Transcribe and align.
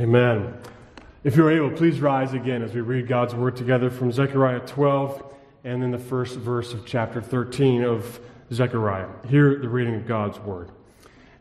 Amen. 0.00 0.54
If 1.24 1.36
you're 1.36 1.50
able, 1.50 1.76
please 1.76 2.00
rise 2.00 2.32
again 2.32 2.62
as 2.62 2.72
we 2.72 2.80
read 2.80 3.06
God's 3.06 3.34
word 3.34 3.54
together 3.54 3.90
from 3.90 4.10
Zechariah 4.10 4.60
12 4.60 5.22
and 5.62 5.82
then 5.82 5.90
the 5.90 5.98
first 5.98 6.36
verse 6.36 6.72
of 6.72 6.86
chapter 6.86 7.20
13 7.20 7.84
of 7.84 8.18
Zechariah. 8.50 9.08
Hear 9.28 9.58
the 9.58 9.68
reading 9.68 9.96
of 9.96 10.06
God's 10.06 10.38
word. 10.38 10.70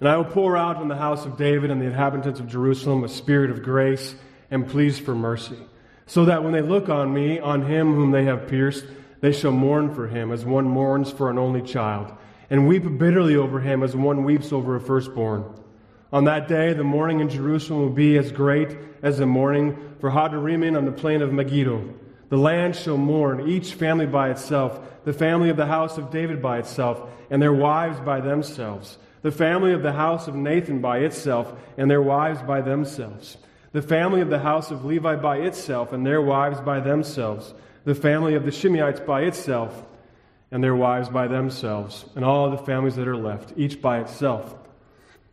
And 0.01 0.09
I 0.09 0.17
will 0.17 0.25
pour 0.25 0.57
out 0.57 0.75
on 0.75 0.89
the 0.89 0.97
house 0.97 1.25
of 1.25 1.37
David 1.37 1.71
and 1.71 1.81
the 1.81 1.85
inhabitants 1.85 2.41
of 2.41 2.47
Jerusalem 2.47 3.05
a 3.05 3.07
spirit 3.07 3.49
of 3.49 3.63
grace 3.63 4.13
and 4.51 4.67
pleas 4.67 4.99
for 4.99 5.15
mercy, 5.15 5.59
so 6.05 6.25
that 6.25 6.43
when 6.43 6.51
they 6.51 6.61
look 6.61 6.89
on 6.89 7.13
me, 7.13 7.39
on 7.39 7.61
him 7.61 7.93
whom 7.93 8.11
they 8.11 8.25
have 8.25 8.49
pierced, 8.49 8.83
they 9.21 9.31
shall 9.31 9.53
mourn 9.53 9.95
for 9.95 10.09
him 10.09 10.33
as 10.33 10.43
one 10.43 10.65
mourns 10.65 11.09
for 11.09 11.29
an 11.29 11.37
only 11.37 11.61
child, 11.61 12.11
and 12.49 12.67
weep 12.67 12.83
bitterly 12.97 13.37
over 13.37 13.61
him 13.61 13.83
as 13.83 13.95
one 13.95 14.25
weeps 14.25 14.51
over 14.51 14.75
a 14.75 14.81
firstborn. 14.81 15.45
On 16.11 16.23
that 16.25 16.47
day, 16.47 16.73
the 16.73 16.83
mourning 16.83 17.19
in 17.19 17.29
Jerusalem 17.29 17.81
will 17.81 17.89
be 17.91 18.17
as 18.17 18.31
great 18.31 18.75
as 19.03 19.19
the 19.19 19.27
mourning 19.27 19.77
for 19.99 20.09
Hadad-rimmon 20.09 20.75
on 20.75 20.85
the 20.85 20.91
plain 20.91 21.21
of 21.21 21.31
Megiddo. 21.31 21.93
The 22.29 22.37
land 22.37 22.75
shall 22.75 22.97
mourn, 22.97 23.47
each 23.47 23.75
family 23.75 24.07
by 24.07 24.29
itself, 24.29 24.79
the 25.03 25.13
family 25.13 25.49
of 25.49 25.57
the 25.57 25.67
house 25.67 25.97
of 25.97 26.09
David 26.09 26.41
by 26.41 26.59
itself, 26.59 27.01
and 27.29 27.41
their 27.41 27.53
wives 27.53 27.99
by 27.99 28.21
themselves, 28.21 28.97
the 29.21 29.31
family 29.31 29.73
of 29.73 29.83
the 29.83 29.91
house 29.91 30.27
of 30.27 30.35
Nathan 30.35 30.81
by 30.81 30.99
itself, 30.99 31.53
and 31.77 31.89
their 31.89 32.01
wives 32.01 32.41
by 32.41 32.61
themselves, 32.61 33.37
the 33.71 33.81
family 33.81 34.21
of 34.21 34.29
the 34.29 34.39
house 34.39 34.71
of 34.71 34.85
Levi 34.85 35.15
by 35.15 35.37
itself, 35.37 35.93
and 35.93 36.05
their 36.05 36.21
wives 36.21 36.59
by 36.59 36.79
themselves, 36.79 37.53
the 37.85 37.95
family 37.95 38.33
of 38.33 38.45
the 38.45 38.51
Shimeites 38.51 39.05
by 39.05 39.21
itself, 39.21 39.83
and 40.51 40.63
their 40.63 40.75
wives 40.75 41.09
by 41.09 41.27
themselves, 41.27 42.05
and 42.15 42.25
all 42.25 42.49
the 42.49 42.57
families 42.57 42.95
that 42.95 43.07
are 43.07 43.17
left, 43.17 43.53
each 43.57 43.79
by 43.79 43.99
itself 43.99 44.55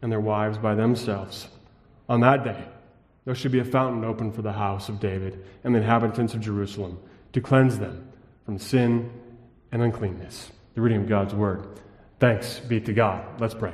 and 0.02 0.10
their 0.10 0.20
wives 0.20 0.58
by 0.58 0.74
themselves. 0.74 1.48
On 2.08 2.20
that 2.20 2.44
day, 2.44 2.64
there 3.24 3.34
should 3.34 3.52
be 3.52 3.58
a 3.58 3.64
fountain 3.64 4.04
open 4.04 4.30
for 4.32 4.42
the 4.42 4.52
house 4.52 4.88
of 4.88 5.00
David 5.00 5.44
and 5.64 5.74
the 5.74 5.78
inhabitants 5.78 6.34
of 6.34 6.40
Jerusalem 6.40 6.98
to 7.32 7.40
cleanse 7.40 7.78
them 7.78 8.08
from 8.44 8.58
sin 8.58 9.10
and 9.72 9.82
uncleanness. 9.82 10.52
The 10.74 10.80
reading 10.80 11.02
of 11.02 11.08
God's 11.08 11.34
word. 11.34 11.80
Thanks 12.20 12.60
be 12.60 12.80
to 12.80 12.92
God. 12.92 13.40
Let's 13.40 13.54
pray. 13.54 13.72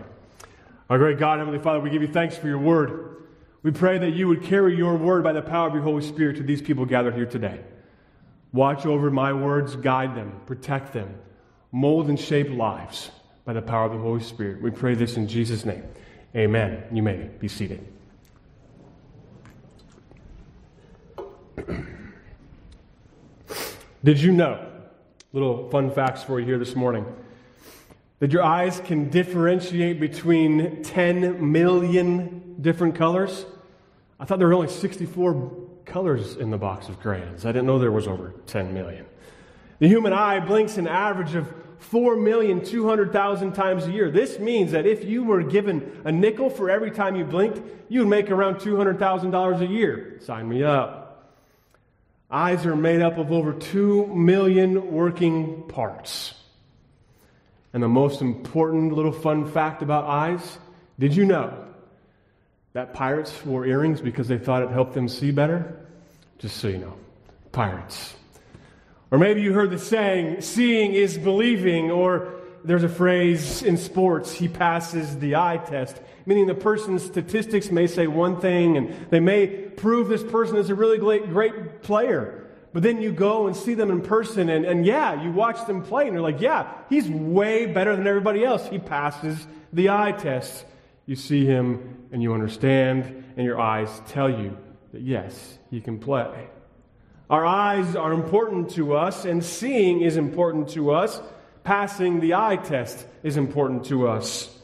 Our 0.89 0.99
great 0.99 1.19
God, 1.19 1.39
Heavenly 1.39 1.59
Father, 1.59 1.81
we 1.81 1.91
give 1.91 2.03
you 2.03 2.09
thanks 2.09 2.37
for 2.37 2.49
your 2.49 2.59
word. 2.59 3.25
We 3.63 3.71
pray 3.71 3.99
that 3.99 4.11
you 4.11 4.29
would 4.29 4.43
carry 4.43 4.77
your 4.77 4.97
word 4.97 5.23
by 5.23 5.33
the 5.33 5.43
power 5.43 5.69
of 5.69 5.75
your 5.75 5.83
Holy 5.83 6.03
Spirit 6.03 6.37
to 6.37 6.43
these 6.43 6.63
people 6.63 6.85
gathered 6.85 7.15
here 7.15 7.27
today. 7.27 7.61
Watch 8.53 8.85
over 8.87 9.11
my 9.11 9.33
words, 9.33 9.77
guide 9.77 10.15
them, 10.15 10.41
protect 10.47 10.93
them, 10.93 11.15
mold 11.71 12.09
and 12.09 12.19
shape 12.19 12.51
lives 12.51 13.11
by 13.45 13.53
the 13.53 13.63
power 13.63 13.87
of 13.87 13.93
the 13.93 13.99
Holy 13.99 14.23
Spirit. 14.23 14.61
We 14.61 14.71
pray 14.71 14.95
this 14.95 15.17
in 15.17 15.29
Jesus' 15.29 15.65
name. 15.65 15.85
Amen. 16.35 16.85
You 16.91 17.03
may 17.03 17.29
be 17.39 17.49
seated. 17.49 17.87
Did 24.05 24.21
you 24.21 24.33
know, 24.33 24.67
little 25.33 25.69
fun 25.71 25.91
facts 25.91 26.25
for 26.25 26.41
you 26.41 26.47
here 26.47 26.59
this 26.59 26.75
morning, 26.75 27.07
that 28.19 28.33
your 28.33 28.43
eyes 28.43 28.81
can 28.85 29.11
differentiate 29.11 30.01
between 30.01 30.83
10 30.83 31.53
million 31.53 32.57
different 32.61 32.95
colors? 32.95 33.45
I 34.19 34.25
thought 34.25 34.39
there 34.39 34.49
were 34.49 34.55
only 34.55 34.69
64 34.69 35.53
colors 35.85 36.37
in 36.37 36.51
the 36.51 36.59
box 36.59 36.89
of 36.89 36.99
crayons. 36.99 37.45
I 37.45 37.53
didn't 37.53 37.67
know 37.67 37.79
there 37.79 37.93
was 37.93 38.09
over 38.09 38.35
10 38.47 38.73
million. 38.73 39.05
The 39.79 39.89
human 39.89 40.13
eye 40.13 40.41
blinks 40.41 40.79
an 40.79 40.89
average 40.89 41.35
of 41.35 41.47
4,200,000 41.91 43.55
times 43.55 43.87
a 43.87 43.91
year. 43.91 44.11
This 44.11 44.39
means 44.39 44.73
that 44.73 44.87
if 44.87 45.05
you 45.05 45.25
were 45.25 45.43
given 45.43 46.01
a 46.05 46.13
nickel 46.13 46.49
for 46.49 46.71
every 46.71 46.91
time 46.91 47.17
you 47.17 47.25
blinked, 47.25 47.61
you 47.89 48.01
would 48.01 48.09
make 48.09 48.31
around 48.31 48.57
$200,000 48.57 49.61
a 49.61 49.67
year. 49.67 50.19
Sign 50.21 50.49
me 50.49 50.63
up. 50.63 51.33
Eyes 52.31 52.65
are 52.65 52.77
made 52.77 53.03
up 53.03 53.19
of 53.19 53.31
over 53.31 53.53
2 53.53 54.07
million 54.07 54.93
working 54.93 55.65
parts. 55.69 56.35
And 57.75 57.83
the 57.83 57.89
most 57.89 58.23
important 58.23 58.93
little 58.93 59.13
fun 59.13 59.51
fact 59.51 59.83
about 59.83 60.05
eyes 60.05 60.59
did 60.99 61.17
you 61.17 61.25
know 61.25 61.67
that 62.75 62.95
pirates 62.95 63.45
wore 63.45 63.67
earrings 63.67 64.01
because 64.01 64.29
they 64.29 64.39
thought 64.39 64.63
it 64.63 64.71
helped 64.71 64.95
them 64.95 65.09
see 65.09 65.31
better? 65.31 65.77
Just 66.39 66.59
so 66.59 66.69
you 66.69 66.79
know, 66.79 66.97
pirates. 67.51 68.15
Or 69.13 69.19
maybe 69.19 69.43
you 69.43 69.53
heard 69.53 69.71
the 69.71 69.79
saying, 69.79 70.41
seeing 70.41 70.95
is 70.95 71.19
believing, 71.19 71.91
or 71.91 72.33
there's 72.65 72.83
a 72.83 72.89
phrase 72.89 73.63
in 73.63 73.77
sports, 73.77 74.33
he 74.33 74.49
passes 74.49 75.19
the 75.19 75.37
eye 75.37 75.59
test, 75.59 76.01
meaning 76.25 76.47
the 76.47 76.55
person's 76.55 77.05
statistics 77.05 77.71
may 77.71 77.87
say 77.87 78.07
one 78.07 78.41
thing 78.41 78.79
and 78.79 79.11
they 79.11 79.21
may 79.21 79.47
prove 79.49 80.09
this 80.09 80.25
person 80.25 80.57
is 80.57 80.71
a 80.71 80.75
really 80.75 80.97
great, 80.97 81.29
great 81.29 81.83
player. 81.83 82.47
But 82.73 82.85
then 82.85 83.03
you 83.03 83.13
go 83.13 83.49
and 83.49 83.55
see 83.55 83.75
them 83.75 83.91
in 83.91 84.01
person, 84.01 84.49
and, 84.49 84.65
and 84.65 84.87
yeah, 84.87 85.23
you 85.23 85.31
watch 85.31 85.67
them 85.67 85.83
play, 85.83 86.05
and 86.05 86.15
you're 86.15 86.23
like, 86.23 86.41
yeah, 86.41 86.73
he's 86.89 87.07
way 87.07 87.67
better 87.67 87.95
than 87.95 88.07
everybody 88.07 88.43
else. 88.43 88.67
He 88.67 88.79
passes 88.79 89.47
the 89.75 89.91
eye 89.91 90.13
test. 90.13 90.65
You 91.05 91.17
see 91.17 91.45
him, 91.45 92.07
and 92.13 92.23
you 92.23 92.33
understand, 92.33 93.25
and 93.37 93.45
your 93.45 93.61
eyes 93.61 93.91
tell 94.09 94.31
you 94.31 94.57
that 94.95 95.03
yes, 95.03 95.59
he 95.71 95.83
can 95.83 95.99
play. 95.99 96.49
Our 97.33 97.47
eyes 97.47 97.97
are 97.97 98.13
important 98.13 98.73
to 98.73 98.95
us, 98.95 99.25
and 99.25 99.43
seeing 99.43 100.03
is 100.03 100.19
important 100.19 100.69
to 100.73 100.91
us. 100.91 101.19
Passing 101.65 102.21
the 102.21 102.35
eye 102.35 102.57
test 102.57 103.07
is 103.23 103.39
important 103.39 103.87
to 103.87 104.07
us. 104.07 104.55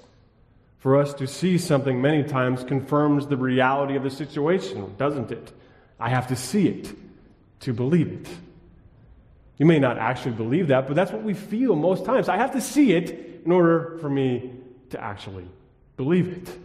For 0.80 1.00
us 1.00 1.14
to 1.14 1.26
see 1.26 1.56
something 1.56 2.02
many 2.02 2.24
times 2.24 2.64
confirms 2.64 3.26
the 3.26 3.38
reality 3.38 3.96
of 3.96 4.02
the 4.02 4.10
situation, 4.10 4.94
doesn't 4.98 5.30
it? 5.30 5.50
I 5.98 6.10
have 6.10 6.26
to 6.26 6.36
see 6.36 6.68
it 6.68 6.94
to 7.60 7.72
believe 7.72 8.12
it. 8.12 8.28
You 9.56 9.64
may 9.64 9.78
not 9.78 9.96
actually 9.96 10.34
believe 10.34 10.68
that, 10.68 10.88
but 10.88 10.94
that's 10.94 11.10
what 11.10 11.22
we 11.22 11.32
feel 11.32 11.74
most 11.74 12.04
times. 12.04 12.28
I 12.28 12.36
have 12.36 12.52
to 12.52 12.60
see 12.60 12.92
it 12.92 13.40
in 13.46 13.50
order 13.50 13.96
for 14.02 14.10
me 14.10 14.52
to 14.90 15.02
actually 15.02 15.48
believe 15.96 16.28
it. 16.28 16.58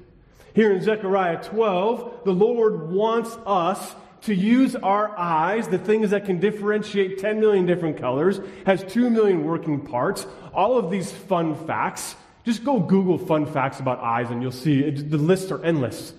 Here 0.54 0.74
in 0.74 0.82
Zechariah 0.82 1.42
12, 1.46 2.26
the 2.26 2.34
Lord 2.34 2.92
wants 2.92 3.32
us 3.46 3.96
to 4.24 4.34
use 4.34 4.76
our 4.76 5.18
eyes, 5.18 5.68
the 5.68 5.78
things 5.78 6.12
that 6.12 6.26
can 6.26 6.40
differentiate 6.40 7.20
10 7.20 7.40
million 7.40 7.66
different 7.66 7.98
colors, 7.98 8.40
has 8.66 8.84
2 8.86 9.10
million 9.10 9.44
working 9.44 9.82
parts, 9.82 10.26
all 10.54 10.78
of 10.78 10.90
these 10.90 11.12
fun 11.12 11.56
facts. 11.68 12.16
Just 12.46 12.64
go 12.64 12.80
Google 12.80 13.18
fun 13.18 13.46
facts 13.46 13.80
about 13.80 14.00
eyes 14.00 14.30
and 14.30 14.42
you'll 14.42 14.52
see 14.52 14.80
it, 14.82 15.10
the 15.10 15.18
lists 15.18 15.52
are 15.52 15.64
endless. 15.64 16.14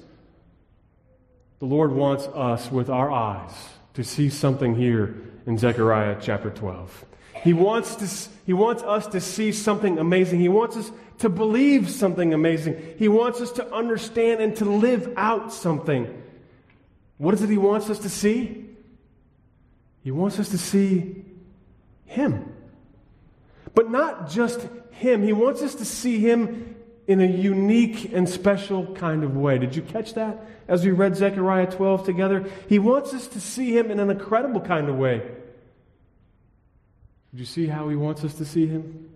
The 1.61 1.67
Lord 1.67 1.93
wants 1.93 2.27
us 2.27 2.71
with 2.71 2.91
our 2.91 3.11
eyes 3.11 3.53
to 3.95 4.05
see 4.05 4.29
something 4.29 4.75
here 4.75 5.15
in 5.47 5.57
Zechariah 5.57 6.19
chapter 6.21 6.51
12. 6.51 7.05
He 7.43 7.53
wants, 7.53 7.97
to, 7.97 8.31
he 8.45 8.53
wants 8.53 8.83
us 8.83 9.07
to 9.09 9.21
see 9.21 9.53
something 9.53 9.99
amazing. 9.99 10.41
He 10.41 10.49
wants 10.49 10.77
us 10.77 10.91
to 11.19 11.29
believe 11.29 11.91
something 11.91 12.35
amazing. 12.35 12.97
He 12.99 13.09
wants 13.09 13.41
us 13.41 13.53
to 13.53 13.73
understand 13.73 14.41
and 14.41 14.57
to 14.57 14.65
live 14.65 15.13
out 15.17 15.53
something 15.53 16.23
what 17.19 17.35
is 17.35 17.43
it 17.43 17.51
he 17.51 17.59
wants 17.59 17.91
us 17.91 18.01
to 18.01 18.09
see? 18.09 18.67
He 20.03 20.11
wants 20.11 20.39
us 20.39 20.49
to 20.51 20.59
see 20.59 21.25
him. 22.07 22.53
But 23.75 23.91
not 23.91 24.31
just 24.31 24.67
him, 24.91 25.23
he 25.23 25.33
wants 25.33 25.63
us 25.63 25.75
to 25.77 25.85
see 25.85 26.19
him 26.19 26.77
in 27.07 27.21
a 27.21 27.27
unique 27.27 28.13
and 28.13 28.29
special 28.29 28.95
kind 28.95 29.25
of 29.25 29.37
way. 29.37 29.59
Did 29.59 29.77
you 29.77 29.83
catch 29.83 30.15
that 30.15 30.47
as 30.69 30.85
we 30.85 30.91
read 30.91 31.17
Zechariah 31.17 31.71
12 31.71 32.05
together? 32.05 32.51
He 32.69 32.79
wants 32.79 33.13
us 33.13 33.27
to 33.29 33.41
see 33.41 33.77
him 33.77 33.91
in 33.91 34.01
an 34.01 34.11
incredible 34.11 34.61
kind 34.61 34.89
of 34.89 34.97
way. 34.97 35.19
Did 37.31 37.41
you 37.41 37.47
see 37.47 37.67
how 37.67 37.89
he 37.89 37.97
wants 37.97 38.25
us 38.25 38.35
to 38.35 38.45
see 38.45 38.67
him? 38.67 39.11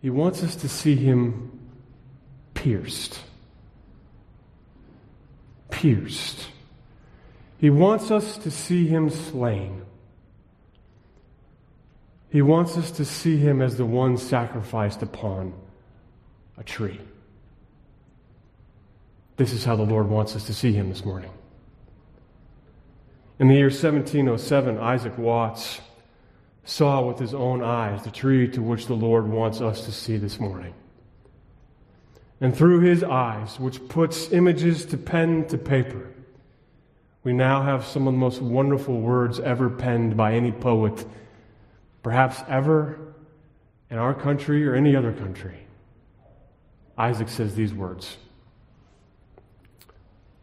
He 0.00 0.08
wants 0.08 0.42
us 0.42 0.56
to 0.56 0.68
see 0.68 0.96
him 0.96 1.58
pierced 2.54 3.20
pierced. 5.70 6.48
He 7.58 7.70
wants 7.70 8.10
us 8.10 8.38
to 8.38 8.50
see 8.50 8.86
him 8.86 9.10
slain. 9.10 9.82
He 12.30 12.42
wants 12.42 12.76
us 12.76 12.90
to 12.92 13.04
see 13.04 13.36
him 13.36 13.60
as 13.60 13.76
the 13.76 13.84
one 13.84 14.16
sacrificed 14.16 15.02
upon 15.02 15.52
a 16.56 16.62
tree. 16.62 17.00
This 19.36 19.52
is 19.52 19.64
how 19.64 19.76
the 19.76 19.82
Lord 19.82 20.08
wants 20.08 20.36
us 20.36 20.44
to 20.44 20.54
see 20.54 20.72
him 20.72 20.90
this 20.90 21.04
morning. 21.04 21.30
In 23.38 23.48
the 23.48 23.54
year 23.54 23.70
1707, 23.70 24.78
Isaac 24.78 25.16
Watts 25.16 25.80
saw 26.64 27.02
with 27.02 27.18
his 27.18 27.34
own 27.34 27.62
eyes 27.62 28.02
the 28.04 28.10
tree 28.10 28.48
to 28.48 28.62
which 28.62 28.86
the 28.86 28.94
Lord 28.94 29.26
wants 29.26 29.60
us 29.60 29.86
to 29.86 29.92
see 29.92 30.18
this 30.18 30.38
morning. 30.38 30.74
And 32.40 32.56
through 32.56 32.80
his 32.80 33.04
eyes, 33.04 33.60
which 33.60 33.86
puts 33.88 34.32
images 34.32 34.86
to 34.86 34.96
pen 34.96 35.46
to 35.48 35.58
paper, 35.58 36.08
we 37.22 37.34
now 37.34 37.62
have 37.62 37.84
some 37.84 38.06
of 38.08 38.14
the 38.14 38.18
most 38.18 38.40
wonderful 38.40 38.98
words 38.98 39.38
ever 39.40 39.68
penned 39.68 40.16
by 40.16 40.34
any 40.34 40.52
poet, 40.52 41.06
perhaps 42.02 42.42
ever 42.48 42.98
in 43.90 43.98
our 43.98 44.14
country 44.14 44.66
or 44.66 44.74
any 44.74 44.96
other 44.96 45.12
country. 45.12 45.58
Isaac 46.96 47.28
says 47.28 47.54
these 47.54 47.74
words 47.74 48.16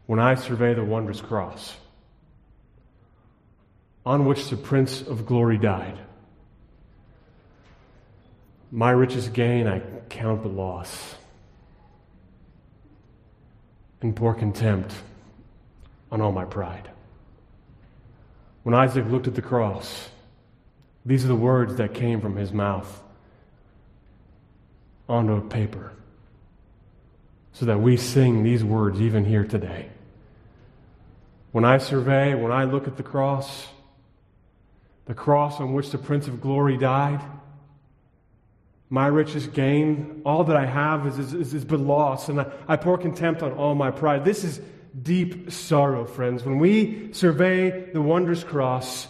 when 0.06 0.18
I 0.18 0.36
survey 0.36 0.72
the 0.72 0.82
wondrous 0.82 1.20
cross 1.20 1.76
on 4.06 4.24
which 4.24 4.48
the 4.48 4.56
Prince 4.56 5.02
of 5.02 5.26
Glory 5.26 5.58
died. 5.58 5.98
My 8.72 8.90
richest 8.90 9.34
gain 9.34 9.66
I 9.66 9.80
count 10.08 10.42
the 10.42 10.48
loss, 10.48 11.14
and 14.00 14.14
pour 14.14 14.34
contempt 14.34 14.94
on 16.10 16.20
all 16.20 16.32
my 16.32 16.44
pride. 16.44 16.88
When 18.62 18.74
Isaac 18.74 19.06
looked 19.06 19.26
at 19.26 19.34
the 19.34 19.42
cross, 19.42 20.10
these 21.04 21.24
are 21.24 21.28
the 21.28 21.34
words 21.34 21.76
that 21.76 21.94
came 21.94 22.20
from 22.20 22.36
his 22.36 22.52
mouth 22.52 23.02
onto 25.08 25.32
a 25.32 25.40
paper 25.40 25.92
so 27.52 27.66
that 27.66 27.80
we 27.80 27.96
sing 27.96 28.42
these 28.42 28.62
words 28.62 29.00
even 29.00 29.24
here 29.24 29.44
today. 29.44 29.88
When 31.50 31.64
I 31.64 31.78
survey, 31.78 32.34
when 32.34 32.52
I 32.52 32.64
look 32.64 32.86
at 32.86 32.96
the 32.96 33.02
cross, 33.02 33.68
the 35.06 35.14
cross 35.14 35.58
on 35.60 35.72
which 35.72 35.90
the 35.90 35.98
Prince 35.98 36.28
of 36.28 36.40
Glory 36.40 36.76
died, 36.76 37.20
my 38.90 39.06
richest 39.06 39.52
gain, 39.52 40.22
all 40.24 40.44
that 40.44 40.56
I 40.56 40.64
have 40.64 41.06
is, 41.06 41.34
is, 41.34 41.54
is 41.54 41.64
but 41.64 41.80
loss, 41.80 42.28
and 42.28 42.40
I, 42.40 42.46
I 42.66 42.76
pour 42.76 42.96
contempt 42.96 43.42
on 43.42 43.52
all 43.52 43.74
my 43.74 43.90
pride. 43.90 44.24
This 44.24 44.44
is 44.44 44.60
deep 45.02 45.50
sorrow, 45.50 46.06
friends. 46.06 46.44
When 46.44 46.58
we 46.58 47.12
survey 47.12 47.90
the 47.92 48.00
wondrous 48.00 48.44
cross, 48.44 49.06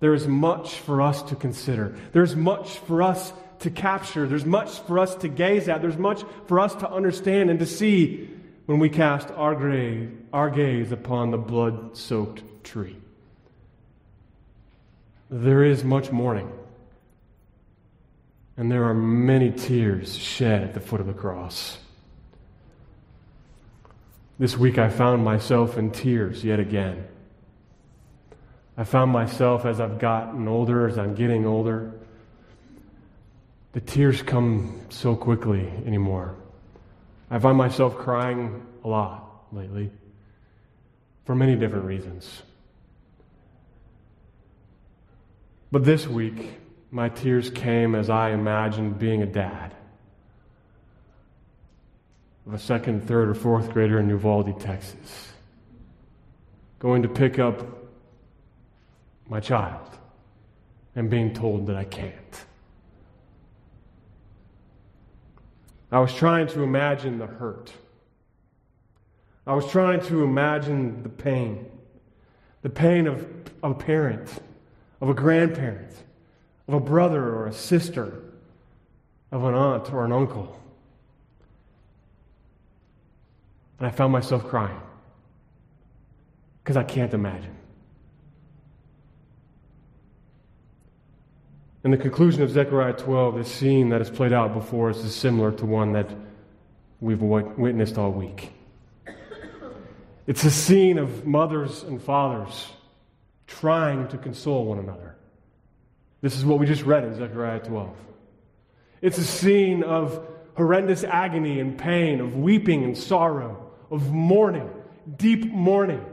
there 0.00 0.14
is 0.14 0.26
much 0.26 0.74
for 0.74 1.00
us 1.00 1.22
to 1.24 1.36
consider. 1.36 1.94
There's 2.12 2.36
much 2.36 2.78
for 2.80 3.02
us 3.02 3.32
to 3.60 3.70
capture. 3.70 4.26
There's 4.26 4.44
much 4.44 4.80
for 4.80 4.98
us 4.98 5.14
to 5.16 5.28
gaze 5.28 5.68
at. 5.68 5.80
There's 5.80 5.96
much 5.96 6.24
for 6.46 6.60
us 6.60 6.74
to 6.76 6.90
understand 6.90 7.50
and 7.50 7.58
to 7.60 7.66
see 7.66 8.28
when 8.66 8.78
we 8.78 8.88
cast 8.88 9.30
our, 9.30 9.54
grave, 9.54 10.12
our 10.32 10.50
gaze 10.50 10.92
upon 10.92 11.30
the 11.30 11.38
blood 11.38 11.96
soaked 11.96 12.42
tree. 12.64 12.96
There 15.30 15.64
is 15.64 15.82
much 15.82 16.10
mourning, 16.10 16.52
and 18.56 18.70
there 18.70 18.84
are 18.84 18.94
many 18.94 19.50
tears 19.50 20.16
shed 20.16 20.62
at 20.62 20.74
the 20.74 20.80
foot 20.80 21.00
of 21.00 21.06
the 21.06 21.12
cross. 21.12 21.78
This 24.38 24.56
week 24.56 24.78
I 24.78 24.88
found 24.88 25.24
myself 25.24 25.78
in 25.78 25.90
tears 25.90 26.44
yet 26.44 26.60
again. 26.60 27.06
I 28.76 28.84
found 28.84 29.10
myself 29.10 29.64
as 29.64 29.80
I've 29.80 29.98
gotten 29.98 30.48
older, 30.48 30.88
as 30.88 30.98
I'm 30.98 31.14
getting 31.14 31.46
older, 31.46 31.92
the 33.72 33.80
tears 33.80 34.22
come 34.22 34.80
so 34.90 35.16
quickly 35.16 35.66
anymore. 35.86 36.34
I 37.30 37.38
find 37.38 37.56
myself 37.56 37.96
crying 37.96 38.66
a 38.84 38.88
lot 38.88 39.44
lately 39.52 39.90
for 41.24 41.34
many 41.34 41.56
different 41.56 41.84
reasons. 41.84 42.42
But 45.70 45.84
this 45.84 46.06
week, 46.06 46.58
my 46.92 47.08
tears 47.08 47.50
came 47.50 47.94
as 47.94 48.10
I 48.10 48.30
imagined 48.30 48.98
being 48.98 49.22
a 49.22 49.26
dad 49.26 49.74
of 52.46 52.52
a 52.52 52.58
second, 52.58 53.08
third, 53.08 53.30
or 53.30 53.34
fourth 53.34 53.72
grader 53.72 53.98
in 53.98 54.10
Uvalde, 54.10 54.60
Texas, 54.60 55.32
going 56.78 57.02
to 57.02 57.08
pick 57.08 57.38
up 57.38 57.66
my 59.26 59.40
child 59.40 59.88
and 60.94 61.08
being 61.08 61.32
told 61.32 61.66
that 61.68 61.76
I 61.76 61.84
can't. 61.84 62.44
I 65.90 65.98
was 66.00 66.12
trying 66.12 66.46
to 66.48 66.62
imagine 66.62 67.18
the 67.18 67.26
hurt. 67.26 67.72
I 69.46 69.54
was 69.54 69.66
trying 69.70 70.00
to 70.02 70.24
imagine 70.24 71.02
the 71.02 71.08
pain. 71.08 71.66
The 72.60 72.70
pain 72.70 73.06
of, 73.06 73.26
of 73.62 73.70
a 73.72 73.74
parent, 73.74 74.28
of 75.00 75.08
a 75.08 75.14
grandparent, 75.14 75.94
of 76.68 76.74
a 76.74 76.80
brother 76.80 77.22
or 77.22 77.46
a 77.46 77.52
sister, 77.52 78.22
of 79.30 79.44
an 79.44 79.54
aunt 79.54 79.92
or 79.92 80.04
an 80.04 80.12
uncle. 80.12 80.58
And 83.78 83.86
I 83.88 83.90
found 83.90 84.12
myself 84.12 84.46
crying 84.46 84.80
because 86.62 86.76
I 86.76 86.84
can't 86.84 87.12
imagine. 87.12 87.56
In 91.84 91.90
the 91.90 91.96
conclusion 91.96 92.42
of 92.42 92.50
Zechariah 92.50 92.92
12, 92.92 93.38
this 93.38 93.50
scene 93.50 93.88
that 93.88 94.00
is 94.00 94.08
played 94.08 94.32
out 94.32 94.54
before 94.54 94.90
us, 94.90 94.98
is 94.98 95.12
similar 95.12 95.50
to 95.50 95.66
one 95.66 95.92
that 95.94 96.08
we've 97.00 97.20
witnessed 97.20 97.98
all 97.98 98.12
week. 98.12 98.52
It's 100.28 100.44
a 100.44 100.50
scene 100.52 100.98
of 100.98 101.26
mothers 101.26 101.82
and 101.82 102.00
fathers 102.00 102.68
trying 103.48 104.06
to 104.08 104.18
console 104.18 104.64
one 104.66 104.78
another. 104.78 105.16
This 106.22 106.36
is 106.36 106.44
what 106.44 106.60
we 106.60 106.66
just 106.66 106.84
read 106.84 107.04
in 107.04 107.16
Zechariah 107.16 107.58
12. 107.58 107.96
It's 109.02 109.18
a 109.18 109.24
scene 109.24 109.82
of 109.82 110.24
horrendous 110.54 111.02
agony 111.02 111.58
and 111.58 111.76
pain, 111.76 112.20
of 112.20 112.36
weeping 112.36 112.84
and 112.84 112.96
sorrow, 112.96 113.72
of 113.90 114.12
mourning, 114.12 114.70
deep 115.16 115.52
mourning. 115.52 116.04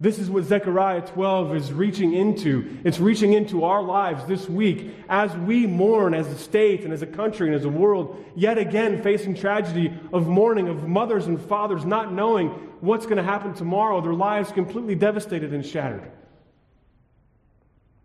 This 0.00 0.20
is 0.20 0.30
what 0.30 0.44
Zechariah 0.44 1.00
12 1.00 1.56
is 1.56 1.72
reaching 1.72 2.14
into. 2.14 2.78
It's 2.84 3.00
reaching 3.00 3.32
into 3.32 3.64
our 3.64 3.82
lives 3.82 4.24
this 4.26 4.48
week 4.48 4.94
as 5.08 5.36
we 5.38 5.66
mourn 5.66 6.14
as 6.14 6.28
a 6.28 6.38
state 6.38 6.84
and 6.84 6.92
as 6.92 7.02
a 7.02 7.06
country 7.06 7.48
and 7.48 7.56
as 7.56 7.64
a 7.64 7.68
world, 7.68 8.24
yet 8.36 8.58
again 8.58 9.02
facing 9.02 9.34
tragedy 9.34 9.92
of 10.12 10.28
mourning 10.28 10.68
of 10.68 10.86
mothers 10.86 11.26
and 11.26 11.40
fathers 11.40 11.84
not 11.84 12.12
knowing 12.12 12.50
what's 12.80 13.06
going 13.06 13.16
to 13.16 13.24
happen 13.24 13.54
tomorrow, 13.54 14.00
their 14.00 14.14
lives 14.14 14.52
completely 14.52 14.94
devastated 14.94 15.52
and 15.52 15.66
shattered. 15.66 16.08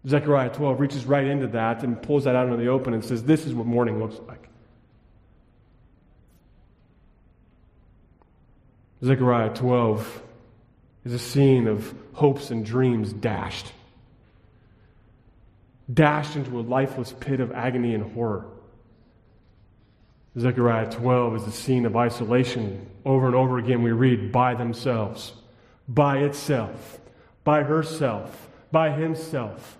Zechariah 0.07 0.49
12 0.49 0.79
reaches 0.79 1.05
right 1.05 1.25
into 1.25 1.47
that 1.47 1.83
and 1.83 2.01
pulls 2.01 2.25
that 2.25 2.35
out 2.35 2.45
into 2.47 2.57
the 2.57 2.67
open 2.67 2.93
and 2.93 3.03
says, 3.03 3.23
This 3.23 3.45
is 3.45 3.53
what 3.53 3.65
mourning 3.65 3.99
looks 3.99 4.19
like. 4.27 4.49
Zechariah 9.03 9.53
12 9.53 10.23
is 11.05 11.13
a 11.13 11.19
scene 11.19 11.67
of 11.67 11.93
hopes 12.13 12.51
and 12.51 12.65
dreams 12.65 13.11
dashed. 13.13 13.71
Dashed 15.93 16.35
into 16.35 16.59
a 16.59 16.61
lifeless 16.61 17.13
pit 17.19 17.39
of 17.39 17.51
agony 17.51 17.93
and 17.93 18.13
horror. 18.13 18.45
Zechariah 20.37 20.89
12 20.89 21.35
is 21.35 21.47
a 21.47 21.51
scene 21.51 21.85
of 21.85 21.95
isolation. 21.95 22.89
Over 23.05 23.27
and 23.27 23.35
over 23.35 23.57
again, 23.57 23.83
we 23.83 23.91
read 23.91 24.31
by 24.31 24.55
themselves, 24.55 25.33
by 25.87 26.19
itself, 26.19 26.99
by 27.43 27.63
herself, 27.63 28.49
by 28.71 28.91
himself. 28.91 29.77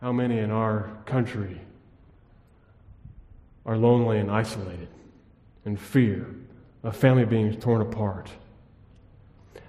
How 0.00 0.12
many 0.12 0.38
in 0.38 0.50
our 0.50 0.90
country 1.06 1.60
are 3.64 3.76
lonely 3.76 4.18
and 4.18 4.30
isolated 4.30 4.88
in 5.64 5.76
fear 5.76 6.26
of 6.82 6.96
family 6.96 7.24
being 7.24 7.58
torn 7.58 7.80
apart? 7.80 8.30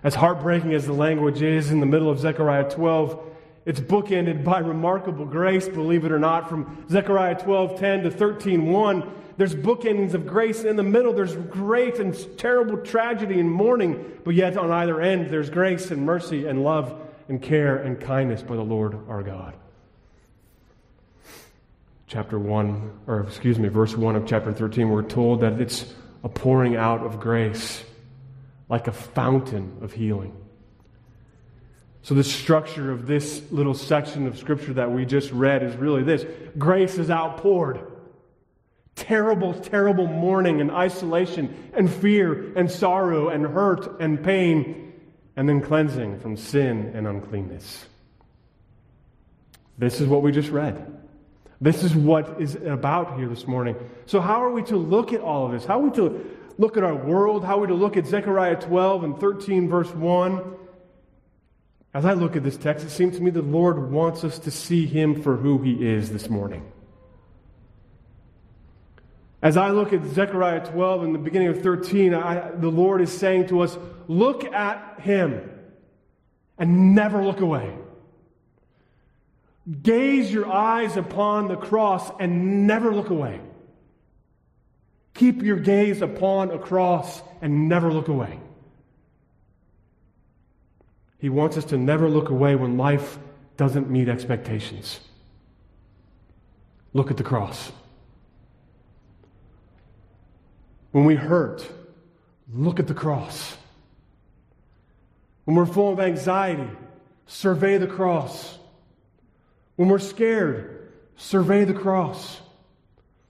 As 0.03 0.15
heartbreaking 0.15 0.73
as 0.73 0.85
the 0.85 0.93
language 0.93 1.41
is 1.41 1.71
in 1.71 1.79
the 1.79 1.85
middle 1.85 2.09
of 2.09 2.19
Zechariah 2.19 2.69
12, 2.69 3.19
it's 3.65 3.79
bookended 3.79 4.43
by 4.43 4.59
remarkable 4.59 5.25
grace, 5.25 5.67
believe 5.67 6.05
it 6.05 6.11
or 6.11 6.19
not, 6.19 6.47
from 6.47 6.85
Zechariah 6.89 7.39
12, 7.39 7.79
10 7.79 8.03
to 8.03 8.11
13, 8.11 8.67
1. 8.67 9.11
There's 9.37 9.55
bookendings 9.55 10.13
of 10.13 10.27
grace. 10.27 10.63
In 10.63 10.75
the 10.75 10.83
middle, 10.83 11.11
there's 11.11 11.35
great 11.35 11.97
and 11.97 12.15
terrible 12.37 12.77
tragedy 12.77 13.39
and 13.39 13.51
mourning, 13.51 14.19
but 14.23 14.35
yet 14.35 14.55
on 14.57 14.69
either 14.69 15.01
end, 15.01 15.31
there's 15.31 15.49
grace 15.49 15.89
and 15.89 16.05
mercy 16.05 16.45
and 16.45 16.63
love 16.63 17.01
and 17.27 17.41
care 17.41 17.77
and 17.77 17.99
kindness 17.99 18.43
by 18.43 18.55
the 18.55 18.61
Lord 18.61 18.99
our 19.09 19.23
God. 19.23 19.55
Chapter 22.07 22.37
1, 22.37 22.99
or 23.07 23.21
excuse 23.21 23.57
me, 23.57 23.67
verse 23.67 23.95
1 23.95 24.15
of 24.15 24.27
chapter 24.27 24.53
13, 24.53 24.89
we're 24.89 25.01
told 25.01 25.41
that 25.41 25.59
it's 25.59 25.91
a 26.23 26.29
pouring 26.29 26.75
out 26.75 27.01
of 27.01 27.19
grace 27.19 27.83
like 28.69 28.87
a 28.87 28.91
fountain 28.91 29.77
of 29.81 29.93
healing. 29.93 30.35
So, 32.03 32.13
the 32.13 32.23
structure 32.23 32.91
of 32.91 33.07
this 33.07 33.41
little 33.51 33.73
section 33.73 34.27
of 34.27 34.37
Scripture 34.37 34.73
that 34.73 34.91
we 34.91 35.05
just 35.05 35.31
read 35.31 35.63
is 35.63 35.75
really 35.75 36.03
this 36.03 36.23
grace 36.55 36.99
is 36.99 37.09
outpoured. 37.09 37.79
Terrible, 38.95 39.55
terrible 39.55 40.05
mourning 40.05 40.61
and 40.61 40.69
isolation 40.69 41.71
and 41.73 41.91
fear 41.91 42.53
and 42.55 42.69
sorrow 42.69 43.29
and 43.29 43.45
hurt 43.45 43.99
and 43.99 44.23
pain, 44.23 44.93
and 45.35 45.49
then 45.49 45.61
cleansing 45.61 46.19
from 46.19 46.37
sin 46.37 46.91
and 46.93 47.07
uncleanness. 47.07 47.87
This 49.79 49.99
is 49.99 50.07
what 50.07 50.21
we 50.21 50.31
just 50.31 50.51
read. 50.51 50.94
This 51.61 51.83
is 51.83 51.95
what 51.95 52.41
is 52.41 52.55
about 52.55 53.17
here 53.17 53.27
this 53.27 53.47
morning. 53.47 53.75
So, 54.05 54.19
how 54.19 54.43
are 54.43 54.51
we 54.51 54.63
to 54.63 54.75
look 54.75 55.13
at 55.13 55.21
all 55.21 55.45
of 55.45 55.51
this? 55.53 55.65
How 55.65 55.79
are 55.79 55.83
we 55.83 55.95
to 55.95 56.25
look 56.57 56.77
at 56.77 56.83
our 56.83 56.95
world, 56.95 57.43
how 57.43 57.57
are 57.57 57.61
we 57.61 57.67
to 57.67 57.73
look 57.73 57.97
at 57.97 58.05
Zechariah 58.05 58.55
12 58.55 59.03
and 59.03 59.19
13, 59.19 59.67
verse 59.67 59.93
1. 59.93 60.55
As 61.93 62.05
I 62.05 62.13
look 62.13 62.35
at 62.35 62.43
this 62.43 62.57
text, 62.57 62.85
it 62.85 62.89
seems 62.89 63.17
to 63.17 63.23
me 63.23 63.31
the 63.31 63.41
Lord 63.41 63.91
wants 63.91 64.23
us 64.23 64.39
to 64.39 64.51
see 64.51 64.85
him 64.85 65.21
for 65.21 65.37
who 65.37 65.59
he 65.59 65.87
is 65.87 66.11
this 66.11 66.29
morning. 66.29 66.69
As 69.41 69.57
I 69.57 69.69
look 69.69 69.93
at 69.93 70.03
Zechariah 70.05 70.65
12 70.65 71.03
and 71.03 71.15
the 71.15 71.19
beginning 71.19 71.49
of 71.49 71.61
13, 71.61 72.13
I, 72.13 72.51
the 72.51 72.69
Lord 72.69 73.01
is 73.01 73.15
saying 73.15 73.47
to 73.47 73.61
us, 73.61 73.77
look 74.07 74.43
at 74.43 74.99
him 75.01 75.49
and 76.57 76.95
never 76.95 77.23
look 77.23 77.41
away. 77.41 77.73
Gaze 79.81 80.31
your 80.31 80.47
eyes 80.47 80.95
upon 80.95 81.47
the 81.47 81.55
cross 81.55 82.11
and 82.19 82.67
never 82.67 82.93
look 82.93 83.09
away. 83.09 83.41
Keep 85.15 85.41
your 85.41 85.57
gaze 85.57 86.01
upon 86.01 86.51
a 86.51 86.59
cross 86.59 87.21
and 87.41 87.67
never 87.67 87.91
look 87.91 88.07
away. 88.07 88.39
He 91.17 91.29
wants 91.29 91.57
us 91.57 91.65
to 91.65 91.77
never 91.77 92.09
look 92.09 92.29
away 92.29 92.55
when 92.55 92.77
life 92.77 93.17
doesn't 93.57 93.89
meet 93.89 94.09
expectations. 94.09 94.99
Look 96.93 97.09
at 97.09 97.17
the 97.17 97.23
cross. 97.23 97.71
When 100.91 101.05
we 101.05 101.15
hurt, 101.15 101.67
look 102.53 102.79
at 102.79 102.87
the 102.87 102.93
cross. 102.93 103.57
When 105.45 105.55
we're 105.55 105.65
full 105.65 105.93
of 105.93 105.99
anxiety, 105.99 106.69
survey 107.25 107.77
the 107.77 107.87
cross. 107.87 108.57
When 109.75 109.89
we're 109.89 109.99
scared, 109.99 110.91
survey 111.17 111.65
the 111.65 111.73
cross. 111.73 112.39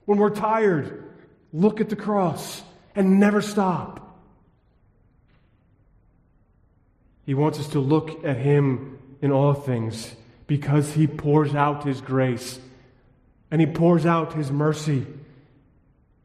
When 0.04 0.18
we're 0.18 0.30
tired, 0.30 1.04
look 1.52 1.80
at 1.80 1.88
the 1.88 1.96
cross 1.96 2.62
and 2.94 3.18
never 3.18 3.40
stop. 3.42 4.02
He 7.24 7.34
wants 7.34 7.58
us 7.58 7.68
to 7.68 7.80
look 7.80 8.24
at 8.24 8.36
Him 8.36 8.98
in 9.20 9.32
all 9.32 9.54
things 9.54 10.14
because 10.46 10.92
He 10.92 11.06
pours 11.06 11.54
out 11.54 11.84
His 11.84 12.00
grace 12.00 12.60
and 13.50 13.60
He 13.60 13.66
pours 13.66 14.06
out 14.06 14.34
His 14.34 14.50
mercy 14.50 15.06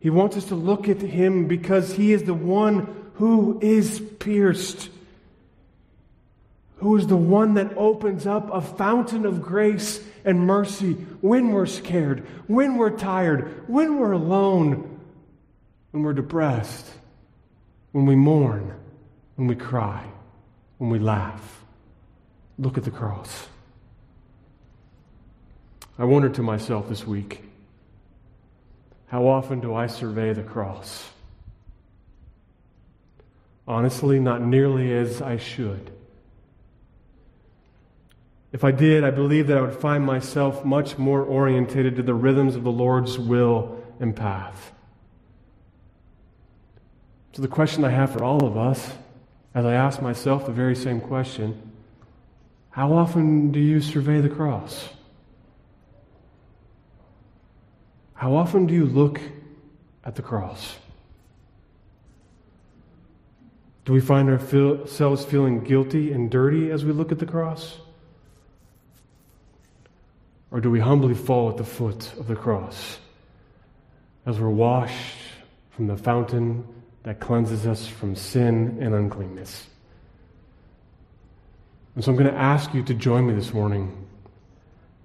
he 0.02 0.10
wants 0.10 0.36
us 0.36 0.46
to 0.46 0.56
look 0.56 0.90
at 0.90 1.00
him 1.00 1.48
because 1.48 1.94
he 1.94 2.12
is 2.12 2.24
the 2.24 2.34
one 2.34 3.12
who 3.16 3.60
is 3.62 4.02
pierced, 4.18 4.90
who 6.82 6.98
is 6.98 7.06
the 7.06 7.16
one 7.16 7.54
that 7.54 7.78
opens 7.78 8.26
up 8.26 8.50
a 8.52 8.60
fountain 8.60 9.24
of 9.26 9.40
grace 9.40 10.04
and 10.26 10.40
mercy 10.40 10.94
when 11.22 11.52
we're 11.52 11.68
scared, 11.68 12.26
when 12.48 12.76
we're 12.76 12.98
tired, 12.98 13.64
when 13.70 14.00
we're 14.00 14.14
alone, 14.14 15.00
when 15.92 16.02
we're 16.02 16.14
depressed, 16.14 16.90
when 17.92 18.08
we 18.08 18.16
mourn, 18.16 18.76
when 19.36 19.48
we 19.48 19.56
cry, 19.56 20.04
when 20.80 20.90
we 20.90 20.98
laugh. 20.98 21.64
Look 22.58 22.80
at 22.80 22.84
the 22.84 22.92
cross. 22.92 23.48
I 26.00 26.06
wondered 26.06 26.34
to 26.36 26.44
myself 26.44 26.90
this 26.90 27.06
week 27.06 27.44
how 29.06 29.28
often 29.28 29.60
do 29.60 29.76
I 29.76 29.86
survey 29.86 30.34
the 30.34 30.42
cross? 30.42 31.12
Honestly, 33.68 34.20
not 34.20 34.42
nearly 34.42 34.92
as 34.92 35.22
I 35.22 35.38
should. 35.38 35.92
If 38.52 38.64
I 38.64 38.72
did, 38.72 39.04
I 39.04 39.12
believe 39.12 39.48
that 39.48 39.58
I 39.58 39.62
would 39.62 39.76
find 39.76 40.06
myself 40.06 40.66
much 40.66 40.98
more 40.98 41.24
orientated 41.24 41.96
to 41.96 42.04
the 42.04 42.14
rhythms 42.14 42.56
of 42.56 42.64
the 42.64 42.72
Lord's 42.72 43.18
will 43.18 43.82
and 44.00 44.16
path. 44.16 44.74
So, 47.34 47.42
the 47.42 47.48
question 47.48 47.86
I 47.86 47.92
have 47.92 48.12
for 48.12 48.24
all 48.24 48.46
of 48.46 48.58
us, 48.58 48.92
as 49.54 49.64
I 49.66 49.74
ask 49.74 50.02
myself 50.02 50.46
the 50.46 50.52
very 50.52 50.76
same 50.76 51.00
question 51.00 51.72
how 52.72 52.94
often 52.94 53.52
do 53.52 53.60
you 53.60 53.82
survey 53.82 54.22
the 54.22 54.30
cross? 54.30 54.90
How 58.14 58.34
often 58.34 58.66
do 58.66 58.74
you 58.74 58.86
look 58.86 59.20
at 60.06 60.16
the 60.16 60.22
cross? 60.22 60.78
Do 63.84 63.94
we 63.94 64.00
find 64.00 64.30
ourselves 64.30 65.26
feeling 65.26 65.64
guilty 65.64 66.14
and 66.14 66.30
dirty 66.30 66.72
as 66.72 66.86
we 66.86 66.94
look 66.94 67.12
at 67.12 67.20
the 67.20 67.26
cross? 67.26 67.78
Or 70.52 70.60
do 70.60 70.70
we 70.70 70.82
humbly 70.82 71.16
fall 71.16 71.50
at 71.50 71.58
the 71.58 71.64
foot 71.64 72.14
of 72.20 72.28
the 72.28 72.36
cross 72.36 73.00
as 74.26 74.40
we're 74.40 74.50
washed 74.50 75.18
from 75.72 75.88
the 75.88 75.96
fountain 75.96 76.68
that 77.04 77.22
cleanses 77.22 77.66
us 77.66 77.88
from 77.88 78.16
sin 78.16 78.78
and 78.82 78.94
uncleanness? 78.94 79.68
And 81.96 82.04
so 82.04 82.12
I'm 82.12 82.18
going 82.18 82.32
to 82.32 82.38
ask 82.38 82.74
you 82.74 82.84
to 82.84 82.94
join 82.94 83.26
me 83.26 83.34
this 83.34 83.54
morning 83.54 84.08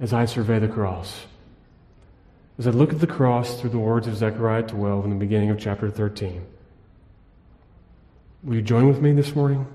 as 0.00 0.12
I 0.12 0.24
survey 0.24 0.58
the 0.58 0.68
cross. 0.68 1.26
As 2.58 2.66
I 2.66 2.70
look 2.70 2.92
at 2.92 3.00
the 3.00 3.06
cross 3.06 3.60
through 3.60 3.70
the 3.70 3.78
words 3.78 4.08
of 4.08 4.16
Zechariah 4.16 4.64
12 4.64 5.04
in 5.04 5.10
the 5.10 5.16
beginning 5.16 5.50
of 5.50 5.58
chapter 5.58 5.90
13, 5.90 6.44
will 8.42 8.54
you 8.54 8.62
join 8.62 8.88
with 8.88 9.00
me 9.00 9.12
this 9.12 9.34
morning 9.34 9.66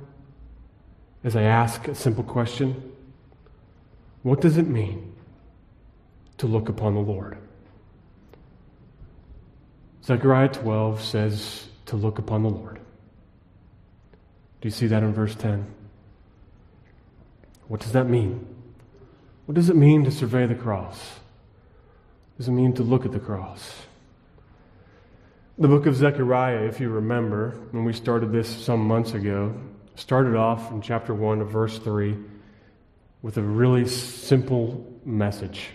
as 1.23 1.35
I 1.35 1.43
ask 1.43 1.87
a 1.87 1.95
simple 1.95 2.23
question? 2.23 2.91
What 4.23 4.41
does 4.41 4.57
it 4.57 4.67
mean 4.67 5.11
to 6.41 6.48
look 6.48 6.69
upon 6.69 6.95
the 6.95 7.00
Lord? 7.00 7.38
Zechariah 10.03 10.50
12 10.50 11.03
says 11.03 11.67
to 11.86 11.95
look 11.95 12.17
upon 12.17 12.41
the 12.41 12.50
Lord. 12.50 12.79
Do 14.60 14.67
you 14.67 14.71
see 14.71 14.88
that 14.88 15.03
in 15.03 15.13
verse 15.13 15.36
10? 15.36 15.65
What 17.67 17.79
does 17.79 17.91
that 17.91 18.10
mean? 18.10 18.48
What 19.45 19.53
does 19.53 19.69
it 19.69 19.75
mean 19.75 20.03
to 20.05 20.12
survey 20.12 20.48
the 20.48 20.55
cross? 20.55 21.19
does 22.38 22.48
it 22.48 22.51
mean 22.53 22.74
to 22.74 22.81
look 22.81 23.05
at 23.05 23.12
the 23.12 23.19
cross? 23.19 23.83
The 25.60 25.67
book 25.67 25.86
of 25.86 25.95
Zechariah, 25.95 26.63
if 26.63 26.79
you 26.79 26.89
remember, 26.89 27.51
when 27.69 27.86
we 27.86 27.93
started 27.93 28.31
this 28.31 28.50
some 28.50 28.79
months 28.79 29.13
ago, 29.13 29.53
started 29.93 30.36
off 30.36 30.71
in 30.71 30.81
chapter 30.81 31.13
1 31.13 31.41
of 31.41 31.51
verse 31.51 31.77
3 31.77 32.17
with 33.21 33.38
a 33.38 33.43
really 33.43 33.88
simple 33.88 34.91
message. 35.05 35.69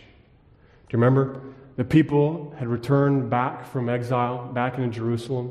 Do 0.89 0.97
you 0.97 1.03
remember? 1.03 1.41
The 1.77 1.85
people 1.85 2.55
had 2.59 2.69
returned 2.69 3.29
back 3.29 3.67
from 3.67 3.89
exile, 3.89 4.51
back 4.53 4.79
into 4.79 4.89
Jerusalem. 4.89 5.49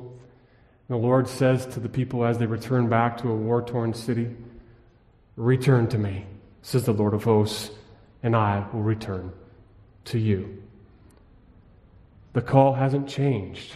And 0.87 0.97
the 0.97 1.01
Lord 1.01 1.27
says 1.27 1.65
to 1.67 1.79
the 1.79 1.89
people 1.89 2.25
as 2.25 2.37
they 2.37 2.45
return 2.45 2.89
back 2.89 3.17
to 3.19 3.29
a 3.29 3.35
war 3.35 3.61
torn 3.61 3.93
city, 3.93 4.35
Return 5.35 5.87
to 5.89 5.97
me, 5.97 6.25
says 6.61 6.85
the 6.85 6.93
Lord 6.93 7.13
of 7.13 7.25
hosts, 7.25 7.69
and 8.23 8.35
I 8.35 8.65
will 8.71 8.81
return 8.81 9.33
to 10.05 10.17
you. 10.17 10.63
The 12.33 12.41
call 12.41 12.73
hasn't 12.73 13.09
changed. 13.09 13.75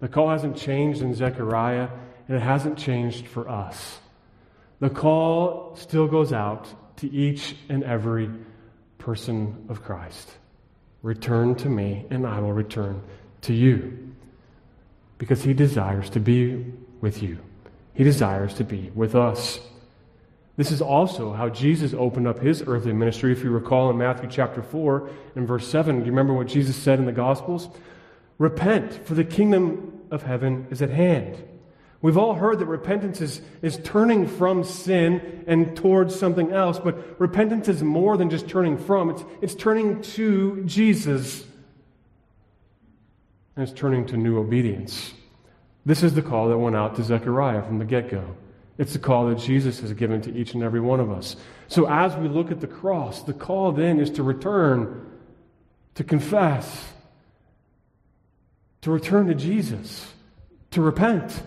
The 0.00 0.08
call 0.08 0.28
hasn't 0.30 0.56
changed 0.56 1.00
in 1.00 1.14
Zechariah, 1.14 1.88
and 2.26 2.36
it 2.36 2.40
hasn't 2.40 2.78
changed 2.78 3.28
for 3.28 3.48
us. 3.48 4.00
The 4.80 4.90
call 4.90 5.76
still 5.76 6.08
goes 6.08 6.32
out 6.32 6.66
to 6.96 7.10
each 7.10 7.54
and 7.68 7.84
every 7.84 8.28
person 8.98 9.66
of 9.68 9.82
Christ. 9.82 10.28
Return 11.02 11.54
to 11.56 11.68
me, 11.68 12.06
and 12.10 12.26
I 12.26 12.38
will 12.38 12.52
return 12.52 13.02
to 13.42 13.52
you. 13.52 13.98
Because 15.18 15.42
he 15.42 15.52
desires 15.52 16.10
to 16.10 16.20
be 16.20 16.64
with 17.00 17.22
you, 17.22 17.38
he 17.94 18.04
desires 18.04 18.54
to 18.54 18.64
be 18.64 18.90
with 18.94 19.14
us. 19.14 19.60
This 20.56 20.70
is 20.70 20.82
also 20.82 21.32
how 21.32 21.48
Jesus 21.48 21.94
opened 21.94 22.28
up 22.28 22.38
his 22.38 22.62
earthly 22.66 22.92
ministry. 22.92 23.32
If 23.32 23.42
you 23.42 23.50
recall 23.50 23.90
in 23.90 23.98
Matthew 23.98 24.28
chapter 24.30 24.62
4 24.62 25.10
and 25.34 25.48
verse 25.48 25.66
7, 25.66 26.00
do 26.00 26.04
you 26.04 26.10
remember 26.10 26.34
what 26.34 26.46
Jesus 26.46 26.76
said 26.76 26.98
in 26.98 27.06
the 27.06 27.12
Gospels? 27.12 27.68
Repent, 28.38 29.06
for 29.06 29.14
the 29.14 29.24
kingdom 29.24 30.00
of 30.10 30.22
heaven 30.22 30.66
is 30.70 30.82
at 30.82 30.90
hand. 30.90 31.42
We've 32.02 32.18
all 32.18 32.34
heard 32.34 32.58
that 32.58 32.66
repentance 32.66 33.20
is, 33.20 33.40
is 33.62 33.78
turning 33.84 34.26
from 34.26 34.64
sin 34.64 35.44
and 35.46 35.76
towards 35.76 36.18
something 36.18 36.50
else, 36.50 36.80
but 36.80 37.20
repentance 37.20 37.68
is 37.68 37.80
more 37.82 38.16
than 38.16 38.28
just 38.28 38.48
turning 38.48 38.76
from, 38.76 39.10
it's, 39.10 39.24
it's 39.40 39.54
turning 39.54 40.02
to 40.02 40.64
Jesus. 40.64 41.44
And 43.54 43.62
it's 43.62 43.72
turning 43.72 44.04
to 44.06 44.16
new 44.16 44.38
obedience. 44.38 45.12
This 45.86 46.02
is 46.02 46.14
the 46.14 46.22
call 46.22 46.48
that 46.48 46.58
went 46.58 46.74
out 46.74 46.96
to 46.96 47.04
Zechariah 47.04 47.62
from 47.62 47.78
the 47.78 47.84
get 47.84 48.10
go. 48.10 48.36
It's 48.78 48.94
the 48.94 48.98
call 48.98 49.28
that 49.28 49.38
Jesus 49.38 49.78
has 49.80 49.92
given 49.92 50.22
to 50.22 50.36
each 50.36 50.54
and 50.54 50.62
every 50.62 50.80
one 50.80 50.98
of 50.98 51.10
us. 51.10 51.36
So 51.68 51.88
as 51.88 52.16
we 52.16 52.26
look 52.28 52.50
at 52.50 52.60
the 52.60 52.66
cross, 52.66 53.22
the 53.22 53.32
call 53.32 53.70
then 53.70 54.00
is 54.00 54.10
to 54.10 54.24
return, 54.24 55.06
to 55.94 56.02
confess, 56.02 56.92
to 58.80 58.90
return 58.90 59.28
to 59.28 59.34
Jesus, 59.34 60.12
to 60.72 60.80
repent. 60.80 61.42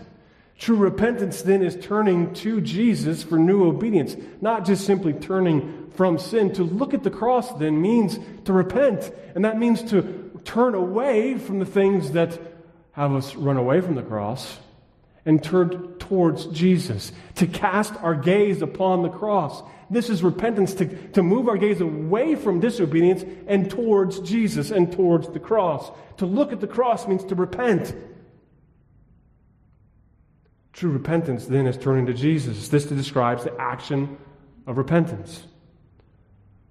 True 0.58 0.76
repentance 0.76 1.42
then 1.42 1.62
is 1.62 1.76
turning 1.76 2.32
to 2.34 2.60
Jesus 2.60 3.22
for 3.22 3.38
new 3.38 3.66
obedience, 3.66 4.16
not 4.40 4.64
just 4.64 4.86
simply 4.86 5.12
turning 5.12 5.90
from 5.94 6.18
sin. 6.18 6.52
To 6.54 6.64
look 6.64 6.94
at 6.94 7.02
the 7.02 7.10
cross 7.10 7.52
then 7.54 7.80
means 7.80 8.18
to 8.44 8.52
repent, 8.52 9.12
and 9.34 9.44
that 9.44 9.58
means 9.58 9.82
to 9.90 10.30
turn 10.44 10.74
away 10.74 11.36
from 11.36 11.58
the 11.58 11.66
things 11.66 12.12
that 12.12 12.38
have 12.92 13.12
us 13.12 13.34
run 13.34 13.58
away 13.58 13.80
from 13.82 13.94
the 13.94 14.02
cross 14.02 14.58
and 15.26 15.42
turn 15.42 15.94
towards 15.98 16.46
Jesus, 16.46 17.12
to 17.34 17.46
cast 17.46 17.92
our 17.96 18.14
gaze 18.14 18.62
upon 18.62 19.02
the 19.02 19.08
cross. 19.08 19.60
This 19.90 20.08
is 20.08 20.22
repentance, 20.22 20.72
to, 20.74 20.86
to 21.08 21.22
move 21.22 21.48
our 21.48 21.56
gaze 21.58 21.80
away 21.80 22.36
from 22.36 22.60
disobedience 22.60 23.24
and 23.48 23.68
towards 23.68 24.20
Jesus 24.20 24.70
and 24.70 24.90
towards 24.90 25.28
the 25.28 25.40
cross. 25.40 25.90
To 26.18 26.26
look 26.26 26.52
at 26.52 26.60
the 26.60 26.68
cross 26.68 27.08
means 27.08 27.24
to 27.24 27.34
repent. 27.34 27.94
True 30.76 30.90
repentance 30.90 31.46
then 31.46 31.66
is 31.66 31.78
turning 31.78 32.04
to 32.04 32.12
Jesus. 32.12 32.68
This 32.68 32.84
describes 32.84 33.44
the 33.44 33.58
action 33.58 34.18
of 34.66 34.76
repentance. 34.76 35.42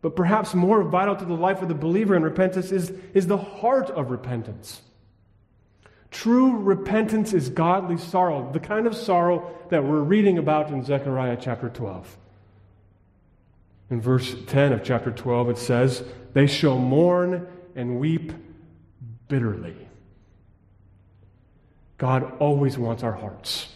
But 0.04 0.16
perhaps 0.16 0.54
more 0.54 0.84
vital 0.84 1.16
to 1.16 1.26
the 1.26 1.34
life 1.34 1.64
of 1.64 1.70
the 1.70 1.74
believer 1.74 2.16
in 2.16 2.22
repentance 2.22 2.72
is, 2.72 2.94
is 3.16 3.26
the 3.26 3.40
heart 3.40 3.90
of 3.90 4.12
repentance. 4.12 4.84
True 6.12 6.56
repentance 6.58 7.34
is 7.34 7.50
godly 7.50 7.98
sorrow, 7.98 8.52
the 8.54 8.60
kind 8.60 8.86
of 8.86 8.96
sorrow 8.96 9.52
that 9.72 9.84
we're 9.84 10.02
reading 10.02 10.38
about 10.38 10.70
in 10.70 10.84
Zechariah 10.84 11.40
chapter 11.42 11.70
12. 11.70 12.16
In 13.90 14.00
verse 14.02 14.36
10 14.46 14.74
of 14.74 14.84
chapter 14.84 15.10
12, 15.10 15.50
it 15.50 15.58
says, 15.58 16.04
They 16.34 16.46
shall 16.46 16.78
mourn 16.78 17.48
and 17.76 18.00
weep 18.00 18.34
bitterly. 19.28 19.76
God 21.98 22.32
always 22.38 22.78
wants 22.78 23.02
our 23.02 23.14
hearts. 23.14 23.70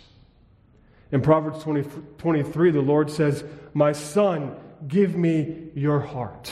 In 1.12 1.22
Proverbs 1.22 1.64
20, 1.64 1.90
23, 2.18 2.72
the 2.72 2.82
Lord 2.82 3.10
says, 3.10 3.44
My 3.74 3.92
son, 3.92 4.56
give 4.88 5.16
me 5.16 5.70
your 5.74 6.00
heart. 6.00 6.52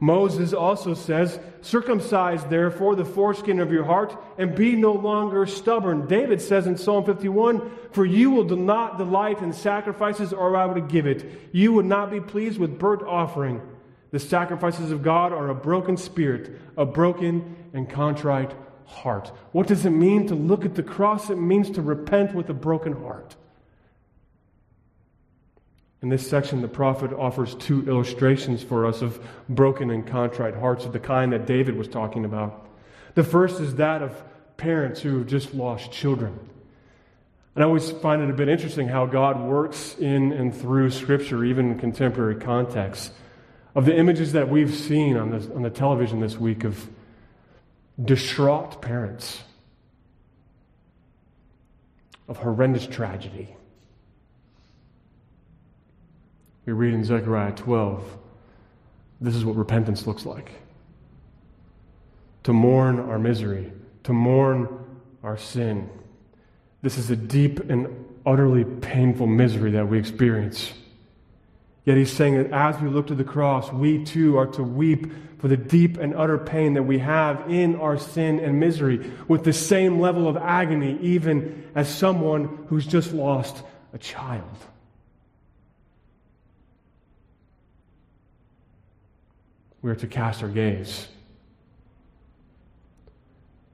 Moses 0.00 0.52
also 0.52 0.94
says, 0.94 1.40
Circumcise 1.60 2.44
therefore 2.44 2.94
the 2.94 3.04
foreskin 3.04 3.58
of 3.58 3.72
your 3.72 3.84
heart 3.84 4.16
and 4.38 4.54
be 4.54 4.76
no 4.76 4.92
longer 4.92 5.44
stubborn. 5.44 6.06
David 6.06 6.40
says 6.40 6.66
in 6.66 6.76
Psalm 6.76 7.04
51, 7.04 7.70
For 7.92 8.06
you 8.06 8.30
will 8.30 8.44
not 8.44 8.96
delight 8.96 9.40
in 9.42 9.52
sacrifices, 9.52 10.32
or 10.32 10.56
I 10.56 10.66
would 10.66 10.88
give 10.88 11.06
it. 11.06 11.48
You 11.52 11.72
would 11.72 11.86
not 11.86 12.10
be 12.10 12.20
pleased 12.20 12.60
with 12.60 12.78
burnt 12.78 13.02
offering. 13.02 13.60
The 14.10 14.20
sacrifices 14.20 14.92
of 14.92 15.02
God 15.02 15.32
are 15.32 15.48
a 15.48 15.54
broken 15.54 15.96
spirit, 15.96 16.58
a 16.76 16.86
broken 16.86 17.56
and 17.72 17.90
contrite 17.90 18.54
heart. 18.86 19.32
What 19.52 19.66
does 19.66 19.84
it 19.84 19.90
mean 19.90 20.28
to 20.28 20.34
look 20.34 20.64
at 20.64 20.76
the 20.76 20.82
cross? 20.82 21.28
It 21.28 21.36
means 21.36 21.70
to 21.72 21.82
repent 21.82 22.34
with 22.34 22.48
a 22.48 22.54
broken 22.54 22.92
heart. 22.92 23.36
In 26.00 26.10
this 26.10 26.28
section, 26.28 26.62
the 26.62 26.68
prophet 26.68 27.12
offers 27.12 27.56
two 27.56 27.86
illustrations 27.88 28.62
for 28.62 28.86
us 28.86 29.02
of 29.02 29.20
broken 29.48 29.90
and 29.90 30.06
contrite 30.06 30.54
hearts 30.54 30.84
of 30.84 30.92
the 30.92 31.00
kind 31.00 31.32
that 31.32 31.46
David 31.46 31.76
was 31.76 31.88
talking 31.88 32.24
about. 32.24 32.68
The 33.14 33.24
first 33.24 33.60
is 33.60 33.74
that 33.76 34.02
of 34.02 34.22
parents 34.56 35.00
who 35.00 35.18
have 35.18 35.26
just 35.26 35.54
lost 35.54 35.90
children. 35.90 36.38
And 37.56 37.64
I 37.64 37.66
always 37.66 37.90
find 37.90 38.22
it 38.22 38.30
a 38.30 38.32
bit 38.32 38.48
interesting 38.48 38.86
how 38.86 39.06
God 39.06 39.40
works 39.40 39.96
in 39.98 40.30
and 40.32 40.54
through 40.54 40.90
Scripture, 40.90 41.44
even 41.44 41.72
in 41.72 41.78
contemporary 41.78 42.36
contexts, 42.36 43.10
of 43.74 43.84
the 43.84 43.96
images 43.96 44.32
that 44.32 44.48
we've 44.48 44.74
seen 44.74 45.16
on, 45.16 45.30
the 45.30 45.54
on 45.54 45.62
the 45.62 45.70
television 45.70 46.20
this 46.20 46.38
week 46.38 46.62
of 46.62 46.88
distraught 48.00 48.80
parents, 48.80 49.42
of 52.28 52.36
horrendous 52.36 52.86
tragedy 52.86 53.56
We 56.68 56.74
read 56.74 56.92
in 56.92 57.02
Zechariah 57.02 57.52
12 57.52 58.18
this 59.22 59.34
is 59.34 59.42
what 59.42 59.56
repentance 59.56 60.06
looks 60.06 60.26
like 60.26 60.52
to 62.42 62.52
mourn 62.52 63.00
our 63.00 63.18
misery, 63.18 63.72
to 64.02 64.12
mourn 64.12 64.68
our 65.22 65.38
sin. 65.38 65.88
This 66.82 66.98
is 66.98 67.08
a 67.08 67.16
deep 67.16 67.70
and 67.70 68.04
utterly 68.26 68.64
painful 68.64 69.26
misery 69.26 69.70
that 69.70 69.88
we 69.88 69.98
experience. 69.98 70.74
Yet 71.86 71.96
he's 71.96 72.12
saying 72.12 72.36
that 72.36 72.52
as 72.52 72.78
we 72.82 72.90
look 72.90 73.06
to 73.06 73.14
the 73.14 73.24
cross, 73.24 73.72
we 73.72 74.04
too 74.04 74.36
are 74.36 74.48
to 74.48 74.62
weep 74.62 75.10
for 75.38 75.48
the 75.48 75.56
deep 75.56 75.96
and 75.96 76.14
utter 76.14 76.36
pain 76.36 76.74
that 76.74 76.82
we 76.82 76.98
have 76.98 77.50
in 77.50 77.76
our 77.76 77.96
sin 77.96 78.40
and 78.40 78.60
misery 78.60 79.10
with 79.26 79.42
the 79.42 79.54
same 79.54 80.00
level 80.00 80.28
of 80.28 80.36
agony, 80.36 80.98
even 81.00 81.70
as 81.74 81.88
someone 81.88 82.66
who's 82.68 82.86
just 82.86 83.14
lost 83.14 83.62
a 83.94 83.98
child. 83.98 84.44
We 89.82 89.90
are 89.90 89.96
to 89.96 90.06
cast 90.06 90.42
our 90.42 90.48
gaze 90.48 91.08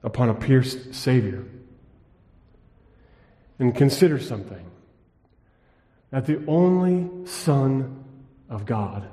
upon 0.03 0.29
a 0.29 0.33
pierced 0.33 0.93
Savior 0.93 1.43
and 3.57 3.75
consider 3.75 4.19
something 4.19 4.65
that 6.11 6.27
the 6.27 6.43
only 6.47 7.09
Son 7.25 8.03
of 8.49 8.65
God 8.65 9.07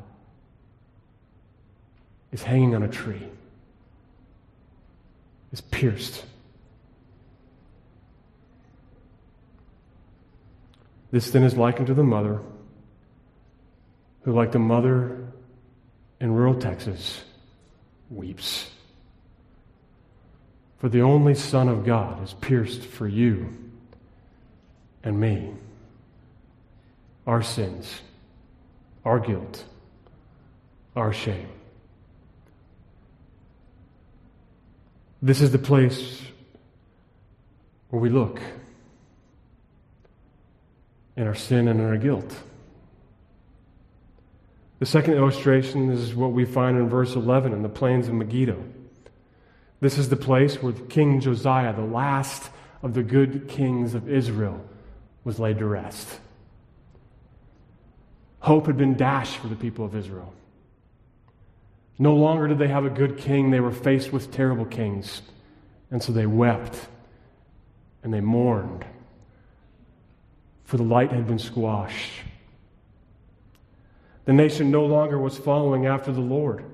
is 2.31 2.42
hanging 2.42 2.74
on 2.74 2.83
a 2.83 2.88
tree, 2.88 3.26
is 5.52 5.61
pierced. 5.61 6.24
This 11.11 11.31
then 11.31 11.42
is 11.42 11.57
likened 11.57 11.88
to 11.88 11.94
the 11.94 12.02
mother 12.02 12.40
who, 14.22 14.33
like 14.33 14.52
the 14.52 14.59
mother 14.59 15.32
in 16.22 16.32
rural 16.32 16.54
Texas 16.54 17.20
weeps. 18.08 18.70
For 20.78 20.88
the 20.88 21.02
only 21.02 21.35
Son 21.35 21.68
of 21.68 21.85
God 21.85 22.22
is 22.22 22.32
pierced 22.35 22.82
for 22.82 23.08
you 23.08 23.48
and 25.02 25.18
me, 25.18 25.50
our 27.26 27.42
sins, 27.42 28.02
our 29.04 29.18
guilt, 29.18 29.64
our 30.94 31.12
shame. 31.12 31.48
This 35.20 35.40
is 35.40 35.50
the 35.50 35.58
place 35.58 36.22
where 37.90 38.00
we 38.00 38.11
look 38.11 38.40
in 41.16 41.26
our 41.26 41.35
sin 41.35 41.66
and 41.66 41.80
in 41.80 41.87
our 41.87 41.96
guilt. 41.96 42.32
The 44.83 44.87
second 44.87 45.14
illustration 45.14 45.92
is 45.92 46.12
what 46.12 46.33
we 46.33 46.45
find 46.45 46.77
in 46.77 46.88
verse 46.88 47.14
11 47.14 47.53
in 47.53 47.62
the 47.62 47.68
plains 47.68 48.09
of 48.09 48.14
Megiddo. 48.14 48.61
This 49.79 49.97
is 49.97 50.09
the 50.09 50.16
place 50.16 50.61
where 50.61 50.73
King 50.73 51.21
Josiah, 51.21 51.73
the 51.73 51.83
last 51.83 52.51
of 52.83 52.92
the 52.92 53.05
good 53.05 53.47
kings 53.47 53.95
of 53.95 54.09
Israel, 54.09 54.61
was 55.23 55.38
laid 55.38 55.59
to 55.59 55.66
rest. 55.66 56.18
Hope 58.40 58.66
had 58.66 58.77
been 58.77 58.97
dashed 58.97 59.37
for 59.37 59.47
the 59.47 59.55
people 59.55 59.85
of 59.85 59.95
Israel. 59.95 60.35
No 62.01 62.16
longer 62.16 62.49
did 62.49 62.59
they 62.59 62.66
have 62.66 62.85
a 62.85 62.90
good 62.90 63.18
king, 63.18 63.53
they 63.53 63.61
were 63.61 63.71
faced 63.71 64.12
with 64.12 64.33
terrible 64.33 64.64
kings. 64.64 65.23
And 65.92 66.03
so 66.03 66.11
they 66.11 66.27
wept 66.27 66.88
and 68.03 68.12
they 68.12 68.21
mourned, 68.21 68.85
for 70.64 70.77
the 70.77 70.83
light 70.83 71.12
had 71.12 71.29
been 71.29 71.38
squashed. 71.38 72.11
The 74.24 74.32
nation 74.32 74.70
no 74.70 74.87
longer 74.87 75.18
was 75.18 75.37
following 75.37 75.87
after 75.87 76.12
the 76.12 76.20
Lord. 76.20 76.64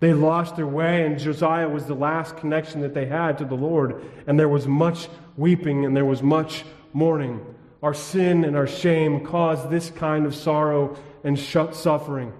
They 0.00 0.12
lost 0.12 0.56
their 0.56 0.66
way, 0.66 1.06
and 1.06 1.18
Josiah 1.18 1.68
was 1.68 1.86
the 1.86 1.94
last 1.94 2.36
connection 2.36 2.80
that 2.80 2.94
they 2.94 3.06
had 3.06 3.38
to 3.38 3.44
the 3.44 3.54
Lord. 3.54 4.04
And 4.26 4.38
there 4.38 4.48
was 4.48 4.66
much 4.66 5.08
weeping 5.36 5.84
and 5.84 5.96
there 5.96 6.04
was 6.04 6.22
much 6.22 6.64
mourning. 6.92 7.40
Our 7.82 7.94
sin 7.94 8.44
and 8.44 8.56
our 8.56 8.66
shame 8.66 9.24
caused 9.24 9.70
this 9.70 9.90
kind 9.90 10.26
of 10.26 10.34
sorrow 10.34 10.96
and 11.24 11.38
suffering. 11.38 12.32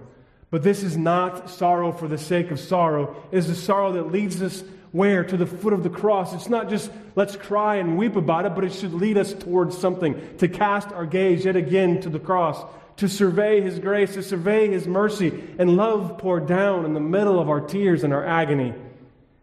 But 0.50 0.62
this 0.62 0.82
is 0.82 0.96
not 0.96 1.50
sorrow 1.50 1.92
for 1.92 2.08
the 2.08 2.18
sake 2.18 2.50
of 2.50 2.60
sorrow. 2.60 3.16
It 3.30 3.38
is 3.38 3.48
a 3.48 3.54
sorrow 3.54 3.92
that 3.92 4.12
leads 4.12 4.42
us 4.42 4.62
where? 4.92 5.24
To 5.24 5.36
the 5.36 5.46
foot 5.46 5.72
of 5.72 5.82
the 5.82 5.90
cross. 5.90 6.34
It's 6.34 6.50
not 6.50 6.68
just 6.68 6.90
let's 7.16 7.34
cry 7.34 7.76
and 7.76 7.96
weep 7.96 8.16
about 8.16 8.44
it, 8.44 8.54
but 8.54 8.64
it 8.64 8.72
should 8.72 8.92
lead 8.92 9.16
us 9.16 9.32
towards 9.32 9.76
something, 9.76 10.36
to 10.36 10.48
cast 10.48 10.92
our 10.92 11.06
gaze 11.06 11.44
yet 11.46 11.56
again 11.56 12.00
to 12.02 12.10
the 12.10 12.18
cross, 12.18 12.62
to 12.96 13.08
survey 13.08 13.60
His 13.60 13.78
grace, 13.78 14.14
to 14.14 14.22
survey 14.22 14.68
His 14.68 14.86
mercy, 14.86 15.28
and 15.58 15.76
love 15.76 16.18
poured 16.18 16.46
down 16.46 16.84
in 16.84 16.94
the 16.94 17.00
middle 17.00 17.40
of 17.40 17.48
our 17.48 17.60
tears 17.60 18.04
and 18.04 18.12
our 18.12 18.24
agony. 18.24 18.74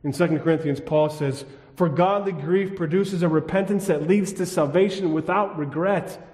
In 0.04 0.14
2 0.14 0.40
Corinthians, 0.40 0.80
Paul 0.80 1.10
says, 1.10 1.46
For 1.76 1.90
godly 1.90 2.32
grief 2.32 2.76
produces 2.76 3.22
a 3.22 3.28
repentance 3.28 3.88
that 3.88 4.08
leads 4.08 4.34
to 4.34 4.46
salvation 4.46 5.14
without 5.14 5.58
regret. 5.58 6.26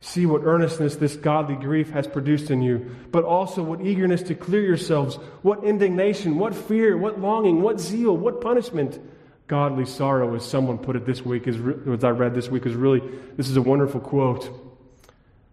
See 0.00 0.26
what 0.26 0.42
earnestness 0.44 0.96
this 0.96 1.14
godly 1.14 1.54
grief 1.54 1.90
has 1.90 2.08
produced 2.08 2.50
in 2.50 2.60
you, 2.60 2.90
but 3.12 3.24
also 3.24 3.62
what 3.62 3.82
eagerness 3.82 4.22
to 4.24 4.34
clear 4.34 4.62
yourselves, 4.62 5.14
what 5.42 5.62
indignation, 5.62 6.38
what 6.38 6.56
fear, 6.56 6.96
what 6.96 7.20
longing, 7.20 7.62
what 7.62 7.78
zeal, 7.78 8.16
what 8.16 8.40
punishment. 8.40 8.98
Godly 9.46 9.84
sorrow, 9.84 10.34
as 10.34 10.44
someone 10.44 10.78
put 10.78 10.96
it 10.96 11.04
this 11.04 11.24
week, 11.24 11.46
as 11.46 11.56
I 12.04 12.10
read 12.10 12.34
this 12.34 12.48
week, 12.48 12.64
is 12.66 12.74
really, 12.74 13.02
this 13.36 13.48
is 13.48 13.56
a 13.56 13.62
wonderful 13.62 14.00
quote. 14.00 14.50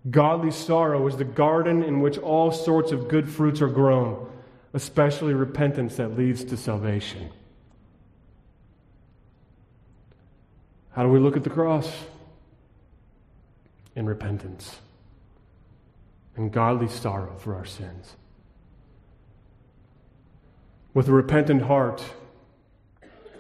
Godly 0.09 0.51
sorrow 0.51 1.07
is 1.07 1.17
the 1.17 1.25
garden 1.25 1.83
in 1.83 1.99
which 1.99 2.17
all 2.17 2.51
sorts 2.51 2.91
of 2.91 3.07
good 3.07 3.29
fruits 3.29 3.61
are 3.61 3.67
grown, 3.67 4.31
especially 4.73 5.33
repentance 5.33 5.95
that 5.95 6.17
leads 6.17 6.43
to 6.45 6.57
salvation. 6.57 7.29
How 10.91 11.03
do 11.03 11.09
we 11.09 11.19
look 11.19 11.35
at 11.35 11.43
the 11.43 11.49
cross? 11.49 11.91
in 13.99 14.05
repentance 14.05 14.79
and 16.37 16.53
godly 16.53 16.87
sorrow 16.87 17.35
for 17.37 17.53
our 17.53 17.65
sins. 17.65 18.15
With 20.93 21.09
a 21.09 21.11
repentant 21.11 21.63
heart 21.63 22.01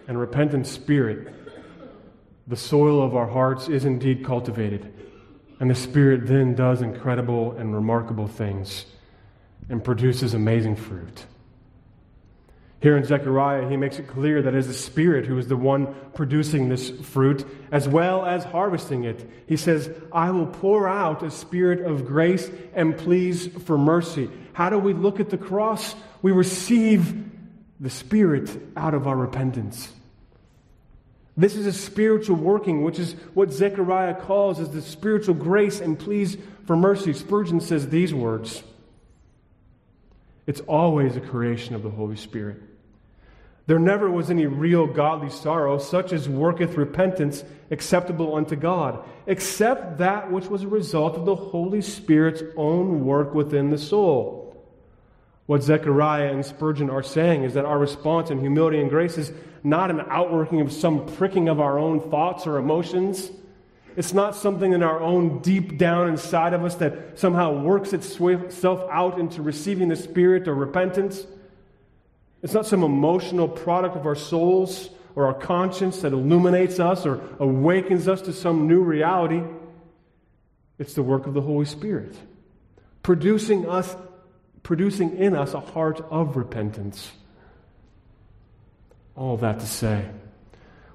and 0.05 0.19
repentant 0.19 0.67
spirit, 0.67 1.33
the 2.45 2.57
soil 2.57 3.01
of 3.01 3.15
our 3.15 3.27
hearts 3.27 3.69
is 3.69 3.85
indeed 3.85 4.25
cultivated, 4.25 4.91
and 5.59 5.69
the 5.69 5.75
Spirit 5.75 6.27
then 6.27 6.55
does 6.55 6.81
incredible 6.81 7.51
and 7.53 7.73
remarkable 7.73 8.27
things 8.27 8.85
and 9.69 9.83
produces 9.83 10.33
amazing 10.33 10.75
fruit. 10.75 11.25
Here 12.81 12.95
in 12.95 13.03
Zechariah, 13.03 13.67
he 13.67 13.75
makes 13.75 13.99
it 13.99 14.07
clear 14.07 14.41
that 14.41 14.53
it 14.53 14.57
is 14.57 14.67
the 14.67 14.73
Spirit 14.73 15.25
who 15.25 15.37
is 15.37 15.49
the 15.49 15.57
one 15.57 15.93
producing 16.13 16.69
this 16.69 16.89
fruit 16.89 17.45
as 17.73 17.89
well 17.89 18.25
as 18.25 18.45
harvesting 18.45 19.03
it. 19.03 19.29
He 19.47 19.57
says, 19.57 19.91
I 20.13 20.31
will 20.31 20.47
pour 20.47 20.87
out 20.87 21.21
a 21.21 21.29
spirit 21.29 21.85
of 21.85 22.05
grace 22.05 22.49
and 22.73 22.97
pleas 22.97 23.47
for 23.65 23.77
mercy. 23.77 24.29
How 24.53 24.69
do 24.69 24.79
we 24.79 24.93
look 24.93 25.19
at 25.19 25.29
the 25.29 25.37
cross? 25.37 25.93
We 26.21 26.31
receive 26.31 27.25
the 27.81 27.89
Spirit 27.89 28.49
out 28.75 28.93
of 28.93 29.07
our 29.07 29.15
repentance. 29.15 29.91
This 31.39 31.55
is 31.55 31.65
a 31.65 31.71
spiritual 31.71 32.35
working, 32.35 32.83
which 32.83 32.99
is 32.99 33.13
what 33.33 33.53
Zechariah 33.53 34.13
calls 34.13 34.59
as 34.59 34.71
the 34.71 34.81
spiritual 34.81 35.35
grace 35.35 35.79
and 35.79 35.97
pleas 35.97 36.37
for 36.67 36.75
mercy. 36.75 37.13
Spurgeon 37.13 37.61
says 37.61 37.87
these 37.87 38.13
words 38.13 38.61
It's 40.45 40.59
always 40.59 41.15
a 41.15 41.21
creation 41.21 41.75
of 41.75 41.81
the 41.81 41.89
Holy 41.89 42.17
Spirit. 42.17 42.61
There 43.67 43.79
never 43.79 44.11
was 44.11 44.29
any 44.29 44.47
real 44.47 44.85
godly 44.85 45.29
sorrow, 45.29 45.77
such 45.77 46.11
as 46.11 46.27
worketh 46.27 46.75
repentance 46.75 47.45
acceptable 47.71 48.35
unto 48.35 48.57
God, 48.57 49.01
except 49.25 49.99
that 49.99 50.29
which 50.29 50.47
was 50.47 50.63
a 50.63 50.67
result 50.67 51.15
of 51.15 51.23
the 51.23 51.35
Holy 51.35 51.81
Spirit's 51.81 52.43
own 52.57 53.05
work 53.05 53.33
within 53.33 53.69
the 53.69 53.77
soul. 53.77 54.38
What 55.49 55.63
Zechariah 55.63 56.31
and 56.31 56.45
Spurgeon 56.45 56.91
are 56.91 57.01
saying 57.01 57.43
is 57.43 57.55
that 57.55 57.65
our 57.65 57.79
response 57.79 58.29
in 58.29 58.39
humility 58.39 58.79
and 58.79 58.87
grace 58.87 59.17
is 59.17 59.31
not 59.63 59.89
an 59.89 59.99
outworking 60.01 60.61
of 60.61 60.71
some 60.71 61.07
pricking 61.07 61.49
of 61.49 61.59
our 61.59 61.79
own 61.79 62.11
thoughts 62.11 62.45
or 62.45 62.57
emotions. 62.57 63.31
It's 63.95 64.13
not 64.13 64.35
something 64.35 64.73
in 64.73 64.83
our 64.83 64.99
own 64.99 65.39
deep 65.39 65.79
down 65.79 66.07
inside 66.07 66.53
of 66.53 66.63
us 66.63 66.75
that 66.75 67.17
somehow 67.17 67.63
works 67.63 67.93
itself 67.93 68.87
out 68.91 69.17
into 69.17 69.41
receiving 69.41 69.87
the 69.87 69.95
Spirit 69.95 70.47
or 70.47 70.53
repentance. 70.53 71.25
It's 72.43 72.53
not 72.53 72.67
some 72.67 72.83
emotional 72.83 73.47
product 73.47 73.95
of 73.95 74.05
our 74.05 74.13
souls 74.13 74.91
or 75.15 75.25
our 75.25 75.33
conscience 75.33 76.03
that 76.03 76.13
illuminates 76.13 76.79
us 76.79 77.07
or 77.07 77.21
awakens 77.39 78.07
us 78.07 78.21
to 78.21 78.33
some 78.33 78.67
new 78.67 78.83
reality. 78.83 79.41
It's 80.77 80.93
the 80.93 81.01
work 81.01 81.25
of 81.25 81.33
the 81.33 81.41
Holy 81.41 81.65
Spirit, 81.65 82.15
producing 83.01 83.67
us 83.67 83.95
producing 84.63 85.17
in 85.17 85.35
us 85.35 85.53
a 85.53 85.59
heart 85.59 86.01
of 86.09 86.35
repentance. 86.35 87.11
All 89.15 89.37
that 89.37 89.59
to 89.59 89.65
say, 89.65 90.05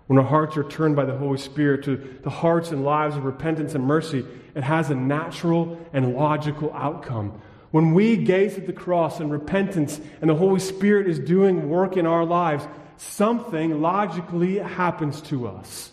when 0.06 0.18
our 0.18 0.24
hearts 0.24 0.56
are 0.56 0.64
turned 0.64 0.96
by 0.96 1.04
the 1.04 1.16
Holy 1.16 1.38
Spirit 1.38 1.84
to 1.84 1.96
the 2.22 2.30
hearts 2.30 2.70
and 2.70 2.84
lives 2.84 3.16
of 3.16 3.24
repentance 3.24 3.74
and 3.74 3.84
mercy, 3.84 4.24
it 4.54 4.62
has 4.62 4.90
a 4.90 4.94
natural 4.94 5.78
and 5.92 6.14
logical 6.14 6.72
outcome. 6.74 7.40
When 7.70 7.94
we 7.94 8.16
gaze 8.16 8.56
at 8.56 8.66
the 8.66 8.72
cross 8.72 9.18
and 9.18 9.32
repentance 9.32 10.00
and 10.20 10.30
the 10.30 10.34
Holy 10.34 10.60
Spirit 10.60 11.08
is 11.08 11.18
doing 11.18 11.68
work 11.68 11.96
in 11.96 12.06
our 12.06 12.24
lives, 12.24 12.66
something 12.96 13.80
logically 13.80 14.58
happens 14.58 15.20
to 15.22 15.48
us. 15.48 15.90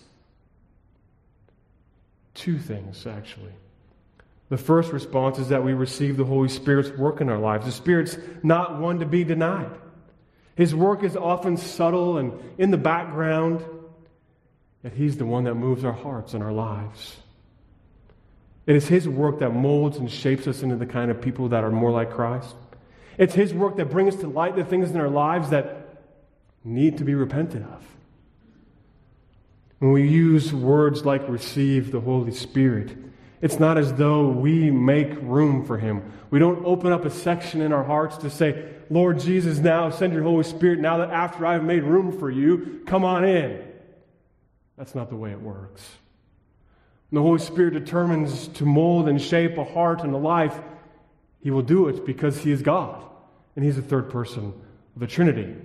Two 2.34 2.60
things, 2.60 3.08
actually. 3.08 3.54
The 4.52 4.58
first 4.58 4.92
response 4.92 5.40
is 5.40 5.48
that 5.48 5.64
we 5.64 5.72
receive 5.72 6.18
the 6.18 6.26
Holy 6.26 6.50
Spirit's 6.50 6.90
work 6.98 7.22
in 7.22 7.30
our 7.30 7.40
lives. 7.40 7.66
The 7.66 7.72
Spirit's 7.72 8.18
not 8.44 8.82
one 8.82 9.00
to 9.00 9.06
be 9.06 9.24
denied. 9.24 9.72
His 10.56 10.76
work 10.76 11.04
is 11.04 11.16
often 11.16 11.56
subtle 11.56 12.18
and 12.18 12.34
in 12.58 12.70
the 12.70 12.78
background, 12.78 13.64
yet 14.84 14.92
He's 14.92 15.16
the 15.16 15.26
one 15.26 15.46
that 15.46 15.56
moves 15.56 15.86
our 15.86 15.94
hearts 15.94 16.34
and 16.34 16.44
our 16.44 16.52
lives. 16.52 17.16
It 18.66 18.76
is 18.76 18.90
His 18.90 19.08
work 19.08 19.40
that 19.40 19.52
molds 19.52 19.96
and 19.96 20.12
shapes 20.12 20.46
us 20.48 20.64
into 20.64 20.76
the 20.76 20.86
kind 20.86 21.10
of 21.10 21.22
people 21.22 21.48
that 21.48 21.64
are 21.64 21.72
more 21.72 21.92
like 21.92 22.12
Christ. 22.12 22.54
It's 23.18 23.34
His 23.34 23.54
work 23.54 23.78
that 23.78 23.90
brings 23.90 24.18
to 24.18 24.28
light 24.28 24.58
the 24.58 24.66
things 24.66 24.92
in 24.92 24.98
our 24.98 25.10
lives 25.10 25.52
that 25.52 26.04
need 26.66 26.98
to 26.98 27.06
be 27.06 27.16
repented 27.16 27.64
of. 27.64 27.86
When 29.80 29.94
we 29.94 30.10
use 30.10 30.54
words 30.54 31.06
like 31.06 31.30
receive 31.30 31.94
the 31.94 32.02
Holy 32.02 32.34
Spirit, 32.34 32.98
it's 33.42 33.60
not 33.60 33.78
as 33.78 33.94
though 33.94 34.28
we 34.28 34.70
make 34.70 35.14
room 35.22 35.66
for 35.66 35.78
him. 35.78 36.12
We 36.30 36.40
don't 36.40 36.64
open 36.66 36.92
up 36.92 37.06
a 37.06 37.10
section 37.10 37.62
in 37.62 37.74
our 37.74 37.84
hearts 37.84 38.18
to 38.18 38.30
say, 38.30 38.70
Lord 38.90 39.20
Jesus, 39.20 39.58
now 39.58 39.90
send 39.90 40.14
your 40.14 40.24
Holy 40.24 40.44
Spirit 40.44 40.80
now 40.80 40.98
that 40.98 41.10
after 41.10 41.46
I've 41.46 41.64
made 41.64 41.84
room 41.84 42.18
for 42.20 42.30
you, 42.30 42.82
come 42.86 43.04
on 43.04 43.26
in. 43.26 43.62
That's 44.78 44.94
not 44.94 45.10
the 45.10 45.16
way 45.16 45.32
it 45.32 45.42
works. 45.42 45.90
When 47.10 47.22
the 47.22 47.28
Holy 47.28 47.40
Spirit 47.40 47.74
determines 47.74 48.48
to 48.50 48.66
mold 48.66 49.10
and 49.10 49.22
shape 49.22 49.58
a 49.58 49.64
heart 49.64 50.02
and 50.04 50.14
a 50.14 50.18
life, 50.18 50.58
he 51.42 51.52
will 51.52 51.62
do 51.64 51.88
it 51.88 52.06
because 52.06 52.38
he 52.40 52.52
is 52.52 52.62
God 52.62 53.04
and 53.56 53.66
he's 53.66 53.76
the 53.76 53.82
third 53.82 54.10
person 54.10 54.54
of 54.96 55.00
the 55.00 55.08
Trinity. 55.08 55.56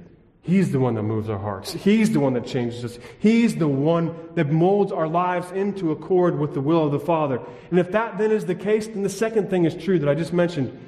He's 0.46 0.70
the 0.70 0.78
one 0.78 0.94
that 0.94 1.02
moves 1.02 1.28
our 1.28 1.40
hearts. 1.40 1.72
He's 1.72 2.12
the 2.12 2.20
one 2.20 2.35
that 2.35 2.46
changes 2.46 2.85
us. 2.85 3.00
He's 3.18 3.56
the 3.56 3.66
one 3.66 4.14
that 4.37 4.48
molds 4.48 4.92
our 4.92 5.09
lives 5.09 5.50
into 5.50 5.90
accord 5.90 6.38
with 6.38 6.54
the 6.54 6.61
will 6.61 6.85
of 6.85 6.92
the 6.92 7.00
Father. 7.00 7.40
And 7.70 7.80
if 7.80 7.90
that 7.90 8.16
then 8.16 8.30
is 8.30 8.46
the 8.46 8.54
case, 8.54 8.87
then 8.87 9.02
the 9.02 9.09
second 9.09 9.50
thing 9.50 9.64
is 9.64 9.74
true 9.74 9.98
that 9.98 10.09
I 10.09 10.14
just 10.14 10.32
mentioned. 10.32 10.78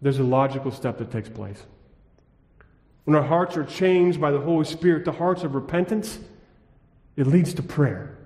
There's 0.00 0.20
a 0.20 0.22
logical 0.22 0.70
step 0.70 0.98
that 0.98 1.10
takes 1.10 1.28
place. 1.28 1.60
When 3.02 3.16
our 3.16 3.24
hearts 3.24 3.56
are 3.56 3.64
changed 3.64 4.20
by 4.20 4.30
the 4.30 4.38
Holy 4.38 4.64
Spirit 4.64 5.06
to 5.06 5.12
hearts 5.12 5.42
of 5.42 5.56
repentance, 5.56 6.20
it 7.16 7.26
leads 7.26 7.54
to 7.54 7.64
prayer. 7.64 8.16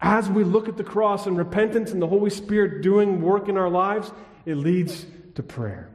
As 0.00 0.30
we 0.30 0.44
look 0.44 0.66
at 0.66 0.78
the 0.78 0.84
cross 0.84 1.26
and 1.26 1.36
repentance 1.36 1.92
and 1.92 2.00
the 2.00 2.08
Holy 2.08 2.30
Spirit 2.30 2.80
doing 2.80 3.20
work 3.20 3.50
in 3.50 3.58
our 3.58 3.68
lives, 3.68 4.10
it 4.46 4.54
leads 4.54 5.04
to 5.34 5.42
prayer. 5.42 5.90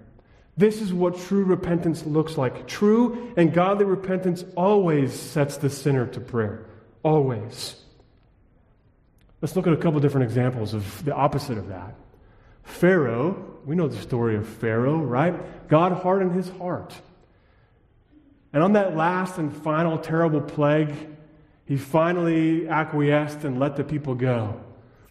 This 0.58 0.82
is 0.82 0.94
what 0.94 1.18
true 1.20 1.44
repentance 1.44 2.06
looks 2.06 2.38
like. 2.38 2.68
True 2.68 3.34
and 3.36 3.54
godly 3.54 3.86
repentance 3.86 4.46
always 4.56 5.14
sets 5.14 5.58
the 5.58 5.70
sinner 5.70 6.08
to 6.08 6.22
prayer. 6.22 6.66
Always. 7.04 7.76
Let's 9.42 9.56
look 9.56 9.68
at 9.68 9.74
a 9.74 9.78
couple 9.78 10.00
different 10.00 10.26
examples 10.26 10.74
of 10.74 11.04
the 11.04 11.14
opposite 11.14 11.58
of 11.58 11.68
that. 11.68 11.96
Pharaoh, 12.64 13.60
we 13.66 13.76
know 13.76 13.88
the 13.88 14.02
story 14.02 14.38
of 14.38 14.48
Pharaoh, 14.48 14.98
right? 14.98 15.68
God 15.68 15.92
hardened 15.92 16.32
his 16.32 16.50
heart. 16.50 16.94
And 18.54 18.64
on 18.64 18.74
that 18.74 18.96
last 18.96 19.38
and 19.38 19.56
final 19.56 19.98
terrible 19.98 20.42
plague, 20.42 20.94
he 21.66 21.76
finally 21.76 22.70
acquiesced 22.70 23.44
and 23.44 23.60
let 23.60 23.76
the 23.76 23.84
people 23.84 24.16
go. 24.16 24.62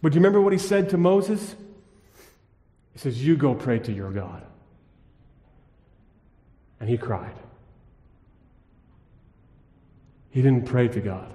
But 0.01 0.13
do 0.13 0.17
you 0.17 0.21
remember 0.21 0.41
what 0.41 0.55
he 0.55 0.59
said 0.59 0.91
to 0.91 0.97
Moses? 0.97 1.55
He 2.95 2.99
says, 2.99 3.23
You 3.23 3.37
go 3.37 3.55
pray 3.55 3.79
to 3.81 3.93
your 3.93 4.11
God 4.11 4.45
and 6.85 6.91
he 6.91 6.99
cried. 6.99 7.35
He 10.29 10.43
didn't 10.43 10.67
pray 10.67 10.87
to 10.87 11.01
God. 11.01 11.33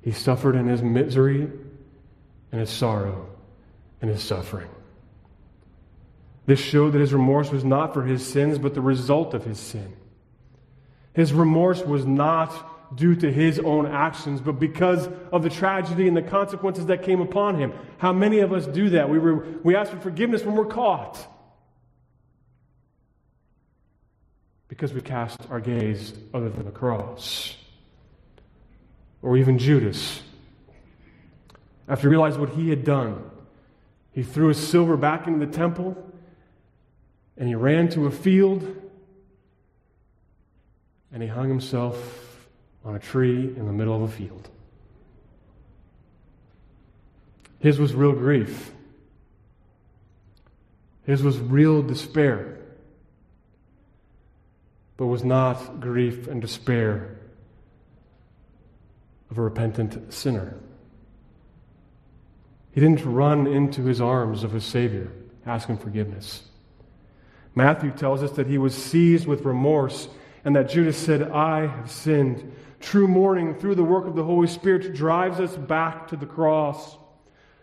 He 0.00 0.10
suffered 0.10 0.54
in 0.54 0.68
his 0.68 0.80
misery 0.80 1.42
and 2.50 2.60
his 2.62 2.70
sorrow 2.70 3.28
and 4.00 4.10
his 4.10 4.22
suffering. 4.22 4.70
This 6.46 6.60
showed 6.60 6.94
that 6.94 7.00
his 7.00 7.12
remorse 7.12 7.50
was 7.50 7.62
not 7.62 7.92
for 7.92 8.02
his 8.02 8.26
sins, 8.26 8.58
but 8.58 8.72
the 8.72 8.80
result 8.80 9.34
of 9.34 9.44
his 9.44 9.60
sin. 9.60 9.94
His 11.12 11.34
remorse 11.34 11.82
was 11.82 12.06
not 12.06 12.96
due 12.96 13.14
to 13.16 13.30
his 13.30 13.58
own 13.58 13.84
actions, 13.84 14.40
but 14.40 14.52
because 14.52 15.10
of 15.30 15.42
the 15.42 15.50
tragedy 15.50 16.08
and 16.08 16.16
the 16.16 16.22
consequences 16.22 16.86
that 16.86 17.02
came 17.02 17.20
upon 17.20 17.58
him. 17.58 17.74
How 17.98 18.14
many 18.14 18.38
of 18.38 18.54
us 18.54 18.66
do 18.66 18.88
that? 18.88 19.10
We, 19.10 19.18
were, 19.18 19.44
we 19.62 19.76
ask 19.76 19.92
for 19.92 20.00
forgiveness 20.00 20.42
when 20.42 20.54
we're 20.54 20.64
caught. 20.64 21.18
Because 24.70 24.94
we 24.94 25.00
cast 25.00 25.40
our 25.50 25.58
gaze 25.58 26.14
other 26.32 26.48
than 26.48 26.64
the 26.64 26.70
cross. 26.70 27.56
Or 29.20 29.36
even 29.36 29.58
Judas. 29.58 30.22
After 31.88 32.08
he 32.08 32.10
realized 32.10 32.38
what 32.38 32.50
he 32.50 32.70
had 32.70 32.84
done, 32.84 33.20
he 34.12 34.22
threw 34.22 34.46
his 34.46 34.64
silver 34.64 34.96
back 34.96 35.26
into 35.26 35.44
the 35.44 35.52
temple 35.52 35.96
and 37.36 37.48
he 37.48 37.56
ran 37.56 37.88
to 37.90 38.06
a 38.06 38.12
field 38.12 38.64
and 41.12 41.20
he 41.20 41.28
hung 41.28 41.48
himself 41.48 42.46
on 42.84 42.94
a 42.94 43.00
tree 43.00 43.52
in 43.56 43.66
the 43.66 43.72
middle 43.72 43.96
of 43.96 44.02
a 44.02 44.08
field. 44.08 44.48
His 47.58 47.80
was 47.80 47.92
real 47.92 48.12
grief. 48.12 48.70
His 51.04 51.24
was 51.24 51.38
real 51.40 51.82
despair 51.82 52.59
but 55.00 55.06
was 55.06 55.24
not 55.24 55.80
grief 55.80 56.28
and 56.28 56.42
despair 56.42 57.16
of 59.30 59.38
a 59.38 59.40
repentant 59.40 60.12
sinner. 60.12 60.58
He 62.72 62.82
didn't 62.82 63.06
run 63.06 63.46
into 63.46 63.84
his 63.84 64.02
arms 64.02 64.44
of 64.44 64.52
his 64.52 64.62
Savior, 64.62 65.10
asking 65.46 65.78
forgiveness. 65.78 66.42
Matthew 67.54 67.92
tells 67.92 68.22
us 68.22 68.32
that 68.32 68.46
he 68.46 68.58
was 68.58 68.74
seized 68.74 69.26
with 69.26 69.46
remorse 69.46 70.06
and 70.44 70.54
that 70.54 70.68
Judas 70.68 70.98
said, 70.98 71.30
I 71.30 71.66
have 71.66 71.90
sinned. 71.90 72.54
True 72.80 73.08
mourning 73.08 73.54
through 73.54 73.76
the 73.76 73.82
work 73.82 74.06
of 74.06 74.16
the 74.16 74.24
Holy 74.24 74.48
Spirit 74.48 74.94
drives 74.94 75.40
us 75.40 75.56
back 75.56 76.08
to 76.08 76.16
the 76.16 76.26
cross, 76.26 76.98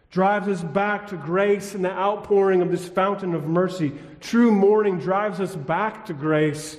drives 0.09 0.47
us 0.47 0.63
back 0.63 1.05
to 1.09 1.17
grace 1.17 1.75
and 1.75 1.85
the 1.85 1.91
outpouring 1.91 2.63
of 2.63 2.71
this 2.71 2.89
fountain 2.89 3.35
of 3.35 3.47
mercy. 3.47 3.93
True 4.21 4.51
mourning 4.51 4.97
drives 4.97 5.39
us 5.39 5.55
back 5.55 6.07
to 6.07 6.15
grace. 6.15 6.77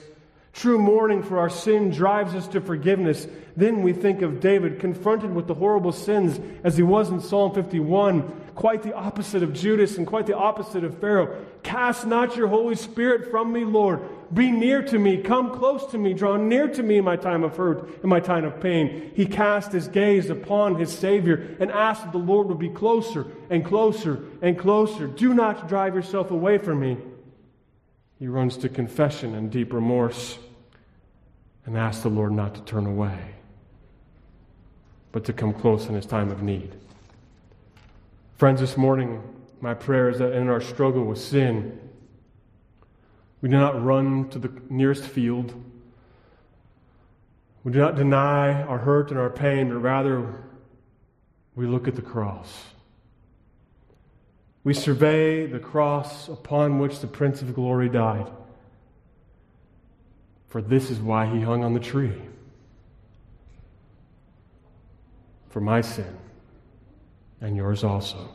True 0.53 0.79
mourning 0.79 1.23
for 1.23 1.39
our 1.39 1.51
sin 1.51 1.91
drives 1.91 2.35
us 2.35 2.49
to 2.49 2.61
forgiveness. 2.61 3.29
Then 3.57 3.83
we 3.83 3.93
think 3.93 4.23
of 4.23 4.41
David 4.41 4.81
confronted 4.81 5.35
with 5.35 5.47
the 5.47 5.55
horrible 5.55 5.93
sins 5.93 6.41
as 6.65 6.77
he 6.77 6.83
was 6.83 7.11
in 7.11 7.21
Psalm 7.21 7.55
51, 7.55 8.23
quite 8.55 8.83
the 8.83 8.95
opposite 8.95 9.43
of 9.43 9.53
Judas 9.53 9.99
and 9.99 10.07
quite 10.07 10.27
the 10.27 10.37
opposite 10.37 10.85
of 10.85 10.99
Pharaoh. 10.99 11.45
Cast 11.63 12.07
not 12.07 12.37
your 12.37 12.49
Holy 12.49 12.75
Spirit 12.75 13.31
from 13.31 13.53
me, 13.53 13.65
Lord. 13.65 14.01
Be 14.33 14.51
near 14.51 14.83
to 14.83 14.99
me. 14.99 15.19
Come 15.19 15.57
close 15.57 15.87
to 15.87 15.99
me. 15.99 16.13
Draw 16.13 16.37
near 16.37 16.69
to 16.69 16.83
me 16.83 16.99
in 16.99 17.05
my 17.05 17.17
time 17.17 17.45
of 17.45 17.57
hurt, 17.57 18.03
in 18.03 18.09
my 18.09 18.21
time 18.21 18.45
of 18.45 18.61
pain. 18.61 19.13
He 19.15 19.27
cast 19.27 19.73
his 19.73 19.89
gaze 19.89 20.29
upon 20.29 20.77
his 20.77 20.93
Savior 20.93 21.57
and 21.61 21.71
asked 21.71 22.03
that 22.05 22.13
the 22.13 22.19
Lord 22.19 22.49
would 22.49 22.59
be 22.59 22.69
closer 22.69 23.27
and 23.49 23.65
closer 23.65 24.23
and 24.43 24.59
closer. 24.59 25.07
Do 25.07 25.35
not 25.35 25.69
drive 25.69 25.95
yourself 25.95 26.31
away 26.31 26.59
from 26.59 26.81
me. 26.81 26.97
He 28.19 28.27
runs 28.27 28.57
to 28.59 28.69
confession 28.69 29.35
and 29.35 29.51
deep 29.51 29.73
remorse 29.73 30.39
and 31.67 31.77
asks 31.77 32.03
the 32.03 32.09
Lord 32.09 32.33
not 32.33 32.55
to 32.55 32.61
turn 32.63 32.87
away 32.87 33.35
but 35.13 35.25
to 35.25 35.33
come 35.33 35.53
close 35.53 35.87
in 35.87 35.95
his 35.95 36.07
time 36.07 36.31
of 36.31 36.43
need. 36.43 36.75
Friends, 38.37 38.61
this 38.61 38.77
morning, 38.77 39.23
my 39.61 39.75
prayer 39.75 40.09
is 40.09 40.19
that 40.19 40.33
in 40.33 40.49
our 40.49 40.61
struggle 40.61 41.05
with 41.05 41.19
sin, 41.19 41.79
we 43.41 43.49
do 43.49 43.57
not 43.57 43.83
run 43.83 44.29
to 44.31 44.39
the 44.39 44.53
nearest 44.69 45.05
field. 45.05 45.55
We 47.65 47.73
do 47.73 47.79
not 47.79 47.97
deny 47.97 48.63
our 48.63 48.79
hurt 48.79 49.11
and 49.11 49.19
our 49.19 49.31
pain, 49.31 49.71
but 49.71 49.79
rather 49.79 50.45
we 51.55 51.67
look 51.67 51.89
at 51.89 51.97
the 51.97 52.03
cross. 52.03 52.67
We 54.69 54.75
survey 54.75 55.47
the 55.47 55.59
cross 55.59 56.29
upon 56.29 56.79
which 56.79 57.01
the 57.01 57.07
Prince 57.07 57.41
of 57.41 57.55
Glory 57.55 57.89
died. 57.89 58.31
For 60.49 60.61
this 60.61 60.91
is 60.91 60.99
why 60.99 61.25
he 61.25 61.41
hung 61.41 61.65
on 61.65 61.73
the 61.73 61.81
tree. 61.81 62.13
for 65.49 65.61
my 65.61 65.81
sin 65.81 66.15
and 67.41 67.57
yours 67.57 67.83
also. 67.83 68.29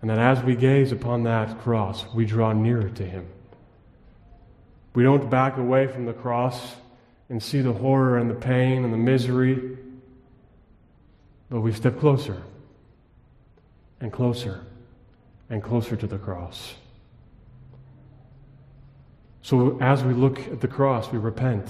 And 0.00 0.08
that 0.08 0.20
as 0.20 0.44
we 0.44 0.54
gaze 0.54 0.92
upon 0.92 1.24
that 1.24 1.58
cross, 1.62 2.06
we 2.14 2.24
draw 2.24 2.52
nearer 2.52 2.88
to 2.88 3.04
Him. 3.04 3.26
We 4.94 5.02
don't 5.02 5.28
back 5.28 5.56
away 5.56 5.88
from 5.88 6.06
the 6.06 6.12
cross 6.12 6.76
and 7.28 7.42
see 7.42 7.62
the 7.62 7.72
horror 7.72 8.18
and 8.18 8.30
the 8.30 8.34
pain 8.36 8.84
and 8.84 8.92
the 8.92 8.98
misery, 9.12 9.76
but 11.50 11.62
we 11.62 11.72
step 11.72 11.98
closer 11.98 12.40
and 14.00 14.12
closer 14.12 14.64
and 15.48 15.62
closer 15.62 15.96
to 15.96 16.06
the 16.06 16.18
cross. 16.18 16.74
So 19.42 19.78
as 19.80 20.02
we 20.04 20.14
look 20.14 20.38
at 20.48 20.60
the 20.60 20.68
cross, 20.68 21.10
we 21.10 21.18
repent. 21.18 21.66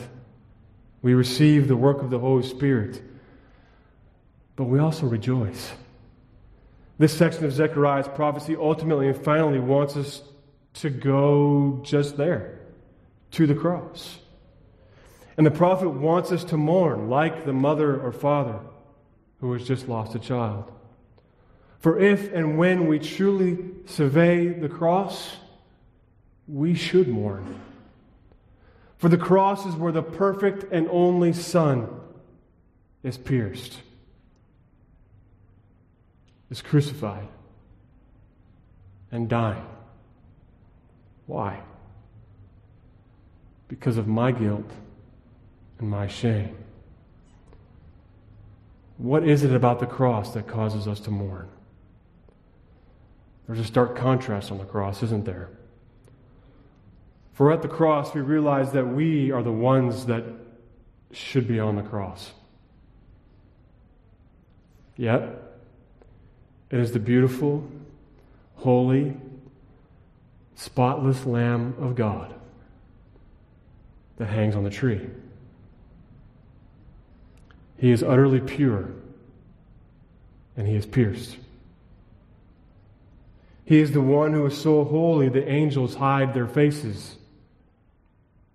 We 1.03 1.14
receive 1.14 1.69
the 1.69 1.77
work 1.77 2.03
of 2.03 2.11
the 2.11 2.19
Holy 2.19 2.43
Spirit 2.43 3.03
but 4.61 4.66
we 4.66 4.79
also 4.79 5.07
rejoice. 5.07 5.73
This 6.99 7.16
section 7.16 7.47
of 7.47 7.53
Zechariah's 7.55 8.09
prophecy 8.09 8.57
ultimately 8.57 9.09
and 9.09 9.16
finally 9.16 9.59
wants 9.59 9.97
us 9.97 10.21
to 10.75 10.90
go 10.90 11.81
just 11.83 12.19
there, 12.19 12.61
to 13.31 13.47
the 13.47 13.55
cross. 13.55 14.19
And 15.38 15.47
the 15.47 15.51
prophet 15.51 15.88
wants 15.88 16.31
us 16.31 16.45
to 16.45 16.59
mourn 16.59 17.09
like 17.09 17.47
the 17.47 17.55
mother 17.55 17.99
or 17.99 18.12
father 18.12 18.61
who 19.40 19.51
has 19.55 19.66
just 19.66 19.88
lost 19.88 20.14
a 20.14 20.19
child. 20.19 20.71
For 21.81 21.99
if 21.99 22.33
and 22.33 22.59
when 22.59 22.87
we 22.87 22.99
truly 22.99 23.59
survey 23.87 24.49
the 24.49 24.69
cross, 24.69 25.37
we 26.47 26.75
should 26.75 27.09
mourn. 27.09 27.61
For 28.99 29.09
the 29.09 29.16
cross 29.16 29.64
is 29.66 29.75
where 29.75 29.93
the 29.93 30.03
perfect 30.03 30.71
and 30.73 30.87
only 30.90 31.33
Son 31.33 31.88
is 33.03 33.16
pierced 33.16 33.79
is 36.51 36.61
crucified 36.61 37.29
and 39.12 39.29
dying. 39.29 39.64
Why? 41.27 41.61
Because 43.69 43.97
of 43.97 44.07
my 44.09 44.33
guilt 44.33 44.71
and 45.79 45.88
my 45.88 46.09
shame. 46.09 46.57
What 48.99 49.27
is 49.27 49.45
it 49.45 49.55
about 49.55 49.81
the 49.81 49.87
cross 49.87 50.35
that 50.35 50.47
causes 50.47 50.87
us 50.87 51.01
to 51.01 51.11
mourn? 51.11 51.49
There's 53.51 53.59
a 53.59 53.65
stark 53.65 53.97
contrast 53.97 54.53
on 54.53 54.59
the 54.59 54.65
cross, 54.65 55.03
isn't 55.03 55.25
there? 55.25 55.49
For 57.33 57.51
at 57.51 57.63
the 57.63 57.69
cross, 57.69 58.15
we 58.15 58.21
realize 58.21 58.71
that 58.71 58.87
we 58.87 59.33
are 59.33 59.43
the 59.43 59.51
ones 59.51 60.07
that 60.07 60.23
should 61.11 61.49
be 61.49 61.59
on 61.59 61.75
the 61.75 61.83
cross. 61.83 62.31
Yet, 64.97 65.23
it 66.71 66.79
is 66.79 66.93
the 66.93 67.01
beautiful, 67.01 67.69
holy, 68.55 69.17
spotless 70.55 71.27
Lamb 71.27 71.75
of 71.81 71.97
God 71.97 72.33
that 74.19 74.27
hangs 74.27 74.55
on 74.55 74.63
the 74.63 74.71
tree. 74.71 75.11
He 77.79 77.91
is 77.91 78.05
utterly 78.05 78.39
pure, 78.39 78.91
and 80.57 80.69
he 80.69 80.77
is 80.77 80.87
pierced. 80.87 81.37
He 83.64 83.79
is 83.79 83.92
the 83.92 84.01
one 84.01 84.33
who 84.33 84.46
is 84.46 84.61
so 84.61 84.85
holy 84.85 85.29
the 85.29 85.49
angels 85.49 85.94
hide 85.94 86.35
their 86.35 86.49
faces, 86.49 87.16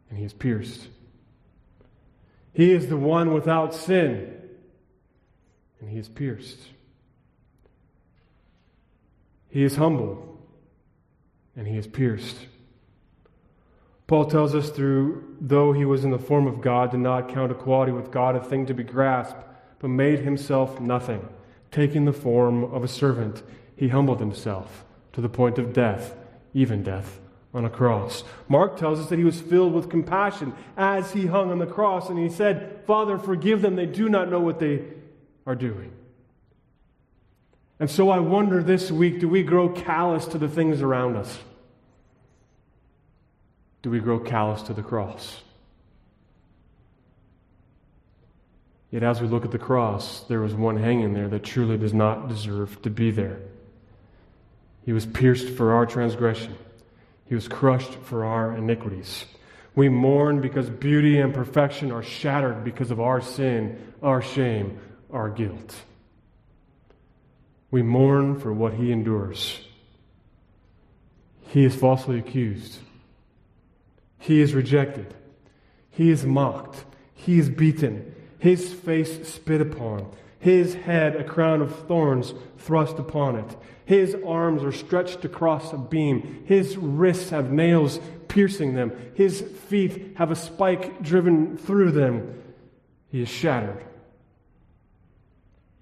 and 0.10 0.20
he 0.20 0.26
is 0.26 0.34
pierced. 0.34 0.88
He 2.54 2.72
is 2.72 2.88
the 2.88 2.98
one 2.98 3.34
without 3.34 3.74
sin, 3.74 4.34
and 5.80 5.90
he 5.90 5.98
is 5.98 6.08
pierced. 6.08 6.60
He 9.50 9.64
is 9.64 9.78
humble 9.78 10.38
and 11.56 11.66
he 11.66 11.78
is 11.78 11.88
pierced. 11.88 12.36
Paul 14.06 14.26
tells 14.26 14.54
us 14.54 14.70
through, 14.70 15.38
though 15.40 15.72
he 15.72 15.86
was 15.86 16.04
in 16.04 16.12
the 16.12 16.20
form 16.20 16.46
of 16.46 16.62
God, 16.62 16.92
did 16.92 17.00
not 17.00 17.30
count 17.30 17.54
equality 17.54 17.94
with 17.94 18.12
God 18.12 18.36
a 18.36 18.44
thing 18.44 18.66
to 18.66 18.74
be 18.74 18.84
grasped, 18.84 19.42
but 19.80 19.88
made 19.88 20.20
himself 20.20 20.82
nothing. 20.82 21.26
Taking 21.72 22.04
the 22.04 22.12
form 22.12 22.66
of 22.66 22.84
a 22.84 22.88
servant, 22.90 23.44
he 23.78 23.88
humbled 23.88 24.20
himself 24.20 24.84
to 25.16 25.22
the 25.22 25.30
point 25.30 25.58
of 25.58 25.74
death, 25.74 26.14
even 26.54 26.84
death 26.84 27.20
on 27.54 27.64
a 27.64 27.70
cross. 27.70 28.24
Mark 28.50 28.78
tells 28.78 29.00
us 29.00 29.08
that 29.08 29.18
he 29.18 29.24
was 29.24 29.40
filled 29.40 29.74
with 29.74 29.90
compassion 29.90 30.54
as 30.76 31.14
he 31.14 31.26
hung 31.26 31.52
on 31.52 31.58
the 31.58 31.66
cross, 31.66 32.10
and 32.10 32.20
he 32.20 32.30
said, 32.30 32.82
Father, 32.86 33.18
forgive 33.18 33.62
them, 33.62 33.78
they 33.78 33.86
do 33.86 34.10
not 34.10 34.30
know 34.30 34.42
what 34.42 34.60
they 34.60 34.84
are 35.48 35.56
doing. 35.56 35.94
And 37.80 37.90
so 37.90 38.10
I 38.10 38.20
wonder 38.20 38.62
this 38.62 38.92
week 38.92 39.22
do 39.22 39.30
we 39.30 39.42
grow 39.42 39.70
callous 39.70 40.26
to 40.28 40.38
the 40.38 40.50
things 40.50 40.82
around 40.82 41.16
us? 41.16 41.40
Do 43.84 43.90
we 43.90 44.00
grow 44.00 44.20
callous 44.20 44.64
to 44.64 44.74
the 44.74 44.84
cross? 44.84 45.42
Yet 48.92 49.04
as 49.04 49.22
we 49.22 49.28
look 49.28 49.46
at 49.46 49.52
the 49.52 49.60
cross, 49.60 50.26
there 50.28 50.42
was 50.42 50.54
one 50.54 50.76
hanging 50.78 51.14
there 51.14 51.30
that 51.30 51.44
truly 51.44 51.78
does 51.78 51.94
not 51.94 52.28
deserve 52.28 52.82
to 52.82 52.90
be 52.90 53.12
there. 53.12 53.40
He 54.86 54.94
was 54.94 55.08
pierced 55.08 55.50
for 55.50 55.74
our 55.74 55.88
transgression, 55.88 56.56
he 57.26 57.34
was 57.34 57.48
crushed 57.48 57.94
for 57.96 58.24
our 58.24 58.56
iniquities. 58.56 59.26
We 59.74 59.90
mourn 59.90 60.40
because 60.40 60.70
beauty 60.70 61.20
and 61.20 61.34
perfection 61.34 61.92
are 61.92 62.04
shattered 62.04 62.64
because 62.64 62.92
of 62.92 63.02
our 63.02 63.20
sin, 63.20 63.94
our 64.02 64.22
shame, 64.22 64.80
our 65.12 65.28
guilt. 65.28 65.76
We 67.72 67.82
mourn 67.82 68.40
for 68.40 68.54
what 68.54 68.76
he 68.76 68.94
endures. 68.94 69.60
He 71.42 71.66
is 71.66 71.76
falsely 71.76 72.20
accused. 72.20 72.80
He 74.18 74.40
is 74.40 74.54
rejected. 74.54 75.14
He 75.90 76.10
is 76.10 76.26
mocked. 76.26 76.86
He 77.14 77.38
is 77.38 77.50
beaten. 77.50 78.16
His 78.40 78.72
face 78.72 79.28
spit 79.28 79.60
upon. 79.60 80.10
His 80.46 80.76
head 80.76 81.16
a 81.16 81.24
crown 81.24 81.64
of 81.64 81.76
thorns 81.88 82.36
thrust 82.60 83.00
upon 83.00 83.36
it. 83.36 83.58
His 83.84 84.16
arms 84.24 84.62
are 84.62 84.72
stretched 84.72 85.26
across 85.26 85.74
a 85.74 85.78
beam. 85.78 86.44
His 86.46 86.78
wrists 86.78 87.32
have 87.32 87.52
nails 87.52 88.00
piercing 88.28 88.76
them. 88.76 88.92
His 89.16 89.42
feet 89.42 90.18
have 90.18 90.30
a 90.30 90.36
spike 90.36 91.02
driven 91.02 91.58
through 91.58 91.94
them. 91.94 92.44
He 93.10 93.24
is 93.24 93.28
shattered. 93.28 93.84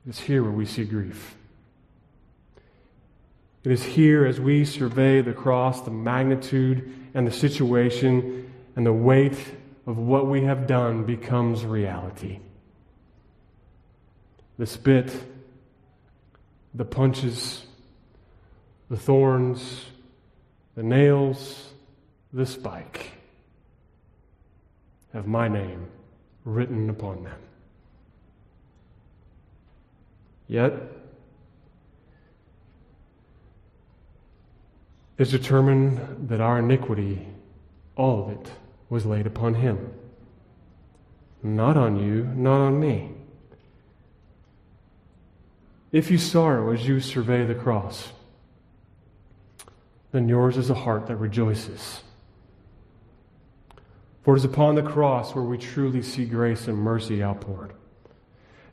It 0.08 0.12
is 0.12 0.20
here 0.22 0.42
where 0.42 0.54
we 0.54 0.66
see 0.66 0.86
grief. 0.86 1.36
It 3.66 3.72
is 3.74 3.84
here 3.84 4.26
as 4.26 4.40
we 4.40 4.64
survey 4.64 5.20
the 5.20 5.34
cross, 5.34 5.82
the 5.82 5.92
magnitude 5.92 6.90
and 7.14 7.28
the 7.28 7.34
situation 7.34 8.50
and 8.78 8.86
the 8.86 8.94
weight 8.94 9.38
of 9.86 9.98
what 9.98 10.28
we 10.28 10.46
have 10.46 10.68
done 10.68 11.04
becomes 11.04 11.66
reality. 11.66 12.40
The 14.58 14.66
spit, 14.66 15.12
the 16.74 16.86
punches, 16.86 17.66
the 18.90 18.98
thorns, 18.98 19.86
the 20.76 20.84
nails, 20.84 21.74
the 22.32 22.46
spike 22.46 23.12
have 25.14 25.28
my 25.28 25.48
name 25.48 25.88
written 26.44 26.90
upon 26.90 27.24
them. 27.24 27.40
Yet, 30.48 30.74
it's 35.18 35.32
determined 35.32 36.28
that 36.30 36.42
our 36.42 36.60
iniquity, 36.60 37.28
all 37.96 38.24
of 38.24 38.30
it, 38.30 38.52
was 38.90 39.06
laid 39.06 39.26
upon 39.26 39.56
him. 39.56 39.94
Not 41.42 41.78
on 41.78 41.98
you, 41.98 42.26
not 42.36 42.60
on 42.60 42.80
me. 42.80 43.13
If 45.94 46.10
you 46.10 46.18
sorrow 46.18 46.74
as 46.74 46.88
you 46.88 47.00
survey 47.00 47.46
the 47.46 47.54
cross, 47.54 48.12
then 50.12 50.28
yours 50.28 50.58
is 50.58 50.72
a 50.72 50.74
heart 50.74 51.06
that 51.06 51.18
rejoices. 51.18 52.02
For 54.24 54.34
it 54.34 54.40
is 54.40 54.46
upon 54.46 54.74
the 54.74 54.82
cross 54.82 55.36
where 55.36 55.44
we 55.44 55.60
truly 55.60 56.02
see 56.02 56.26
grace 56.26 56.68
and 56.68 56.78
mercy 56.78 57.22
outpoured. 57.24 57.74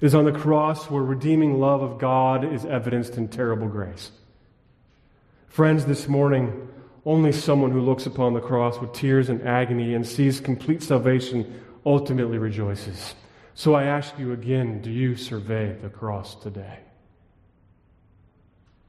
It 0.01 0.07
is 0.07 0.15
on 0.15 0.25
the 0.25 0.33
cross 0.33 0.91
where 0.91 1.03
redeeming 1.03 1.61
love 1.61 1.83
of 1.83 1.99
God 1.99 2.51
is 2.55 2.65
evidenced 2.65 3.19
in 3.19 3.29
terrible 3.29 3.69
grace. 3.69 4.13
Friends, 5.49 5.85
this 5.85 6.09
morning, 6.09 6.69
only 7.05 7.33
someone 7.33 7.71
who 7.71 7.83
looks 7.83 8.07
upon 8.07 8.33
the 8.33 8.41
cross 8.41 8.81
with 8.81 8.95
tears 8.95 9.29
and 9.29 9.47
agony 9.47 9.95
and 9.95 10.07
sees 10.07 10.41
complete 10.41 10.83
salvation 10.83 11.63
ultimately 11.85 12.39
rejoices. 12.39 13.15
So 13.53 13.75
I 13.75 13.85
ask 13.85 14.19
you 14.19 14.33
again 14.33 14.81
do 14.81 14.91
you 14.91 15.17
survey 15.17 15.77
the 15.83 15.91
cross 15.91 16.35
today? 16.35 16.79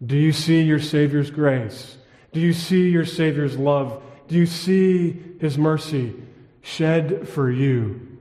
Do 0.04 0.18
you 0.18 0.32
see 0.32 0.62
your 0.62 0.80
Savior's 0.80 1.30
grace? 1.30 1.98
Do 2.32 2.40
you 2.40 2.54
see 2.54 2.90
your 2.90 3.06
Savior's 3.06 3.58
love? 3.58 4.02
Do 4.28 4.36
you 4.36 4.46
see 4.46 5.22
His 5.40 5.58
mercy 5.58 6.16
shed 6.62 7.28
for 7.28 7.52
you 7.52 8.12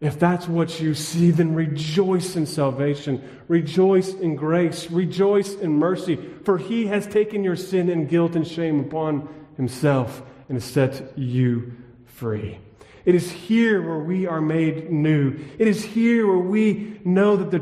if 0.00 0.18
that's 0.18 0.48
what 0.48 0.80
you 0.80 0.94
see, 0.94 1.30
then 1.30 1.54
rejoice 1.54 2.34
in 2.34 2.46
salvation, 2.46 3.22
rejoice 3.48 4.14
in 4.14 4.34
grace, 4.34 4.90
rejoice 4.90 5.54
in 5.54 5.72
mercy, 5.72 6.18
for 6.44 6.56
he 6.56 6.86
has 6.86 7.06
taken 7.06 7.44
your 7.44 7.56
sin 7.56 7.90
and 7.90 8.08
guilt 8.08 8.34
and 8.34 8.48
shame 8.48 8.80
upon 8.80 9.28
himself 9.58 10.22
and 10.48 10.56
has 10.56 10.64
set 10.64 11.18
you 11.18 11.76
free. 12.06 12.58
It 13.04 13.14
is 13.14 13.30
here 13.30 13.82
where 13.82 13.98
we 13.98 14.26
are 14.26 14.40
made 14.40 14.90
new. 14.90 15.38
It 15.58 15.68
is 15.68 15.84
here 15.84 16.26
where 16.26 16.38
we 16.38 16.98
know 17.04 17.36
that 17.36 17.50
the 17.50 17.60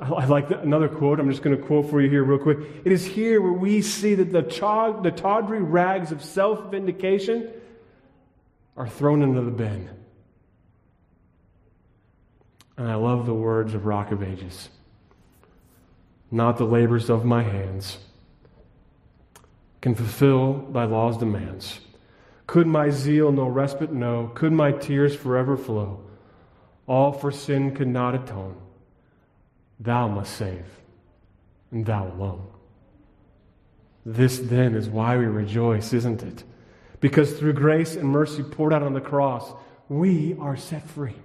I 0.00 0.24
like 0.26 0.50
another 0.50 0.88
quote. 0.88 1.20
I'm 1.20 1.30
just 1.30 1.42
going 1.42 1.56
to 1.56 1.62
quote 1.62 1.90
for 1.90 2.00
you 2.00 2.08
here 2.08 2.24
real 2.24 2.38
quick. 2.38 2.58
It 2.84 2.92
is 2.92 3.04
here 3.04 3.40
where 3.40 3.52
we 3.52 3.82
see 3.82 4.14
that 4.14 4.32
the, 4.32 4.42
the 5.02 5.10
tawdry 5.10 5.62
rags 5.62 6.12
of 6.12 6.22
self 6.24 6.70
vindication 6.70 7.50
are 8.76 8.88
thrown 8.88 9.22
into 9.22 9.42
the 9.42 9.50
bin 9.50 9.90
and 12.80 12.90
I 12.90 12.94
love 12.94 13.26
the 13.26 13.34
words 13.34 13.74
of 13.74 13.84
Rock 13.84 14.10
of 14.10 14.22
Ages. 14.22 14.70
Not 16.30 16.56
the 16.56 16.64
labors 16.64 17.10
of 17.10 17.26
my 17.26 17.42
hands 17.42 17.98
can 19.82 19.94
fulfill 19.94 20.66
thy 20.72 20.84
law's 20.84 21.18
demands. 21.18 21.80
Could 22.46 22.66
my 22.66 22.88
zeal 22.88 23.32
no 23.32 23.44
respite 23.44 23.92
know? 23.92 24.30
Could 24.34 24.52
my 24.52 24.72
tears 24.72 25.14
forever 25.14 25.58
flow? 25.58 26.00
All 26.86 27.12
for 27.12 27.30
sin 27.30 27.74
could 27.74 27.86
not 27.86 28.14
atone. 28.14 28.56
Thou 29.80 30.08
must 30.08 30.36
save, 30.36 30.66
and 31.70 31.86
thou 31.86 32.06
alone. 32.06 32.46
This 34.04 34.38
then 34.38 34.74
is 34.74 34.88
why 34.88 35.16
we 35.16 35.24
rejoice, 35.24 35.92
isn't 35.94 36.22
it? 36.22 36.44
Because 37.00 37.32
through 37.32 37.54
grace 37.54 37.96
and 37.96 38.08
mercy 38.08 38.42
poured 38.42 38.74
out 38.74 38.82
on 38.82 38.92
the 38.92 39.00
cross, 39.00 39.50
we 39.88 40.36
are 40.38 40.56
set 40.56 40.86
free. 40.86 41.16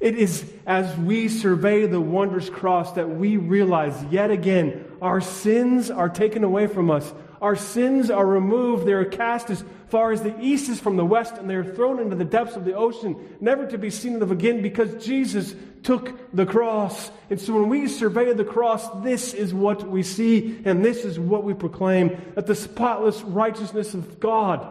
It 0.00 0.16
is 0.16 0.50
as 0.66 0.96
we 0.98 1.28
survey 1.28 1.86
the 1.86 2.00
wondrous 2.00 2.50
cross 2.50 2.92
that 2.92 3.08
we 3.08 3.36
realize 3.36 4.02
yet 4.10 4.30
again 4.30 4.84
our 5.00 5.20
sins 5.20 5.90
are 5.90 6.08
taken 6.08 6.44
away 6.44 6.66
from 6.66 6.90
us. 6.90 7.12
Our 7.40 7.56
sins 7.56 8.10
are 8.10 8.26
removed. 8.26 8.86
They 8.86 8.92
are 8.92 9.04
cast 9.04 9.50
as 9.50 9.64
far 9.88 10.12
as 10.12 10.22
the 10.22 10.38
east 10.40 10.68
is 10.68 10.80
from 10.80 10.96
the 10.96 11.04
west, 11.04 11.34
and 11.34 11.48
they 11.48 11.54
are 11.54 11.64
thrown 11.64 12.00
into 12.00 12.16
the 12.16 12.24
depths 12.24 12.56
of 12.56 12.64
the 12.64 12.74
ocean, 12.74 13.36
never 13.40 13.66
to 13.66 13.78
be 13.78 13.90
seen 13.90 14.20
of 14.20 14.30
again 14.30 14.62
because 14.62 15.04
Jesus 15.04 15.54
took 15.82 16.34
the 16.34 16.46
cross. 16.46 17.10
And 17.30 17.40
so 17.40 17.54
when 17.54 17.68
we 17.68 17.86
survey 17.86 18.32
the 18.32 18.44
cross, 18.44 18.88
this 19.02 19.32
is 19.32 19.54
what 19.54 19.88
we 19.88 20.02
see, 20.02 20.60
and 20.64 20.84
this 20.84 21.04
is 21.04 21.18
what 21.18 21.44
we 21.44 21.54
proclaim 21.54 22.20
that 22.34 22.46
the 22.46 22.54
spotless 22.54 23.22
righteousness 23.22 23.94
of 23.94 24.18
God 24.18 24.66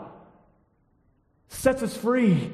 sets 1.47 1.81
us 1.81 1.95
free 1.95 2.51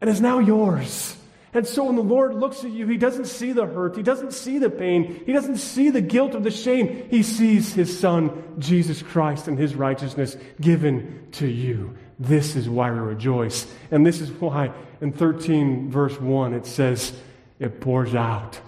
and 0.00 0.08
is 0.08 0.20
now 0.20 0.38
yours. 0.38 1.16
And 1.52 1.66
so 1.66 1.84
when 1.84 1.96
the 1.96 2.02
Lord 2.02 2.34
looks 2.34 2.64
at 2.64 2.70
you, 2.70 2.86
He 2.86 2.96
doesn't 2.96 3.26
see 3.26 3.52
the 3.52 3.66
hurt, 3.66 3.96
He 3.96 4.02
doesn't 4.02 4.32
see 4.32 4.58
the 4.58 4.70
pain, 4.70 5.22
He 5.26 5.32
doesn't 5.32 5.58
see 5.58 5.90
the 5.90 6.00
guilt 6.00 6.34
or 6.34 6.40
the 6.40 6.50
shame. 6.50 7.08
He 7.10 7.22
sees 7.22 7.72
His 7.72 7.98
Son, 7.98 8.56
Jesus 8.58 9.02
Christ, 9.02 9.48
and 9.48 9.58
His 9.58 9.74
righteousness 9.74 10.36
given 10.60 11.28
to 11.32 11.46
you. 11.46 11.96
This 12.18 12.54
is 12.54 12.68
why 12.68 12.90
we 12.90 12.98
rejoice. 12.98 13.66
And 13.90 14.06
this 14.06 14.20
is 14.20 14.30
why 14.30 14.72
in 15.00 15.12
13, 15.12 15.90
verse 15.90 16.20
1, 16.20 16.54
it 16.54 16.66
says, 16.66 17.12
It 17.58 17.80
pours 17.80 18.14
out 18.14 18.60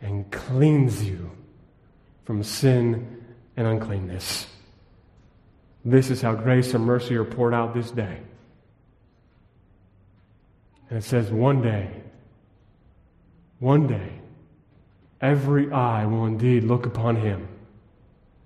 and 0.00 0.30
cleans 0.30 1.04
you 1.04 1.30
from 2.24 2.42
sin 2.42 3.24
and 3.56 3.66
uncleanness. 3.66 4.46
This 5.84 6.10
is 6.10 6.20
how 6.20 6.34
grace 6.34 6.74
and 6.74 6.84
mercy 6.84 7.16
are 7.16 7.24
poured 7.24 7.54
out 7.54 7.74
this 7.74 7.90
day. 7.90 8.18
And 10.88 10.98
it 10.98 11.04
says, 11.04 11.30
one 11.30 11.60
day, 11.60 11.90
one 13.58 13.86
day, 13.86 14.20
every 15.20 15.70
eye 15.70 16.06
will 16.06 16.26
indeed 16.26 16.64
look 16.64 16.86
upon 16.86 17.16
him. 17.16 17.48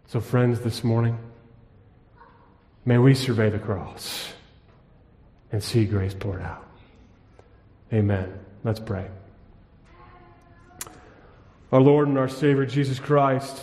So, 0.07 0.20
friends, 0.20 0.61
this 0.61 0.83
morning, 0.83 1.18
may 2.85 2.98
we 2.98 3.14
survey 3.14 3.50
the 3.50 3.59
cross 3.59 4.33
and 5.52 5.62
see 5.62 5.85
grace 5.85 6.14
poured 6.14 6.42
out. 6.42 6.66
Amen. 7.92 8.38
Let's 8.64 8.81
pray. 8.81 9.07
Our 11.70 11.81
Lord 11.81 12.09
and 12.09 12.18
our 12.18 12.28
Savior, 12.28 12.66
Jesus 12.66 12.98
Christ, 12.98 13.62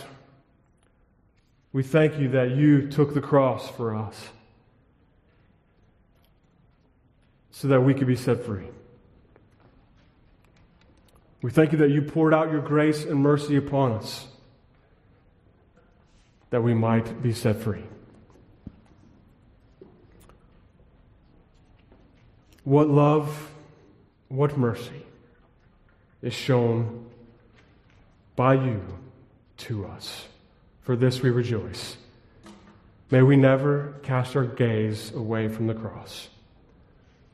we 1.74 1.84
thank 1.84 2.18
you 2.18 2.30
that 2.30 2.52
you 2.52 2.88
took 2.88 3.14
the 3.14 3.22
cross 3.22 3.70
for 3.70 3.96
us. 3.96 4.30
So 7.60 7.68
that 7.68 7.82
we 7.82 7.94
could 7.94 8.08
be 8.08 8.16
set 8.16 8.46
free. 8.46 8.70
We 11.42 11.52
thank 11.52 11.74
you 11.74 11.80
that 11.80 11.90
you 11.90 12.02
poured 12.02 12.34
out 12.34 12.54
your 12.54 12.62
grace 12.62 13.04
and 13.04 13.20
mercy 13.20 13.58
upon 13.58 13.92
us 13.92 14.28
that 16.52 16.64
we 16.64 16.74
might 16.74 17.22
be 17.22 17.34
set 17.34 17.58
free. 17.58 17.84
What 22.64 22.88
love, 22.88 23.52
what 24.30 24.58
mercy 24.58 25.06
is 26.22 26.34
shown 26.34 27.08
by 28.38 28.54
you 28.54 28.82
to 29.58 29.86
us. 29.86 30.28
For 30.84 30.96
this 30.96 31.22
we 31.22 31.30
rejoice. 31.30 31.98
May 33.12 33.22
we 33.22 33.36
never 33.36 33.96
cast 34.04 34.38
our 34.38 34.46
gaze 34.46 35.12
away 35.12 35.50
from 35.50 35.68
the 35.68 35.74
cross. 35.74 36.30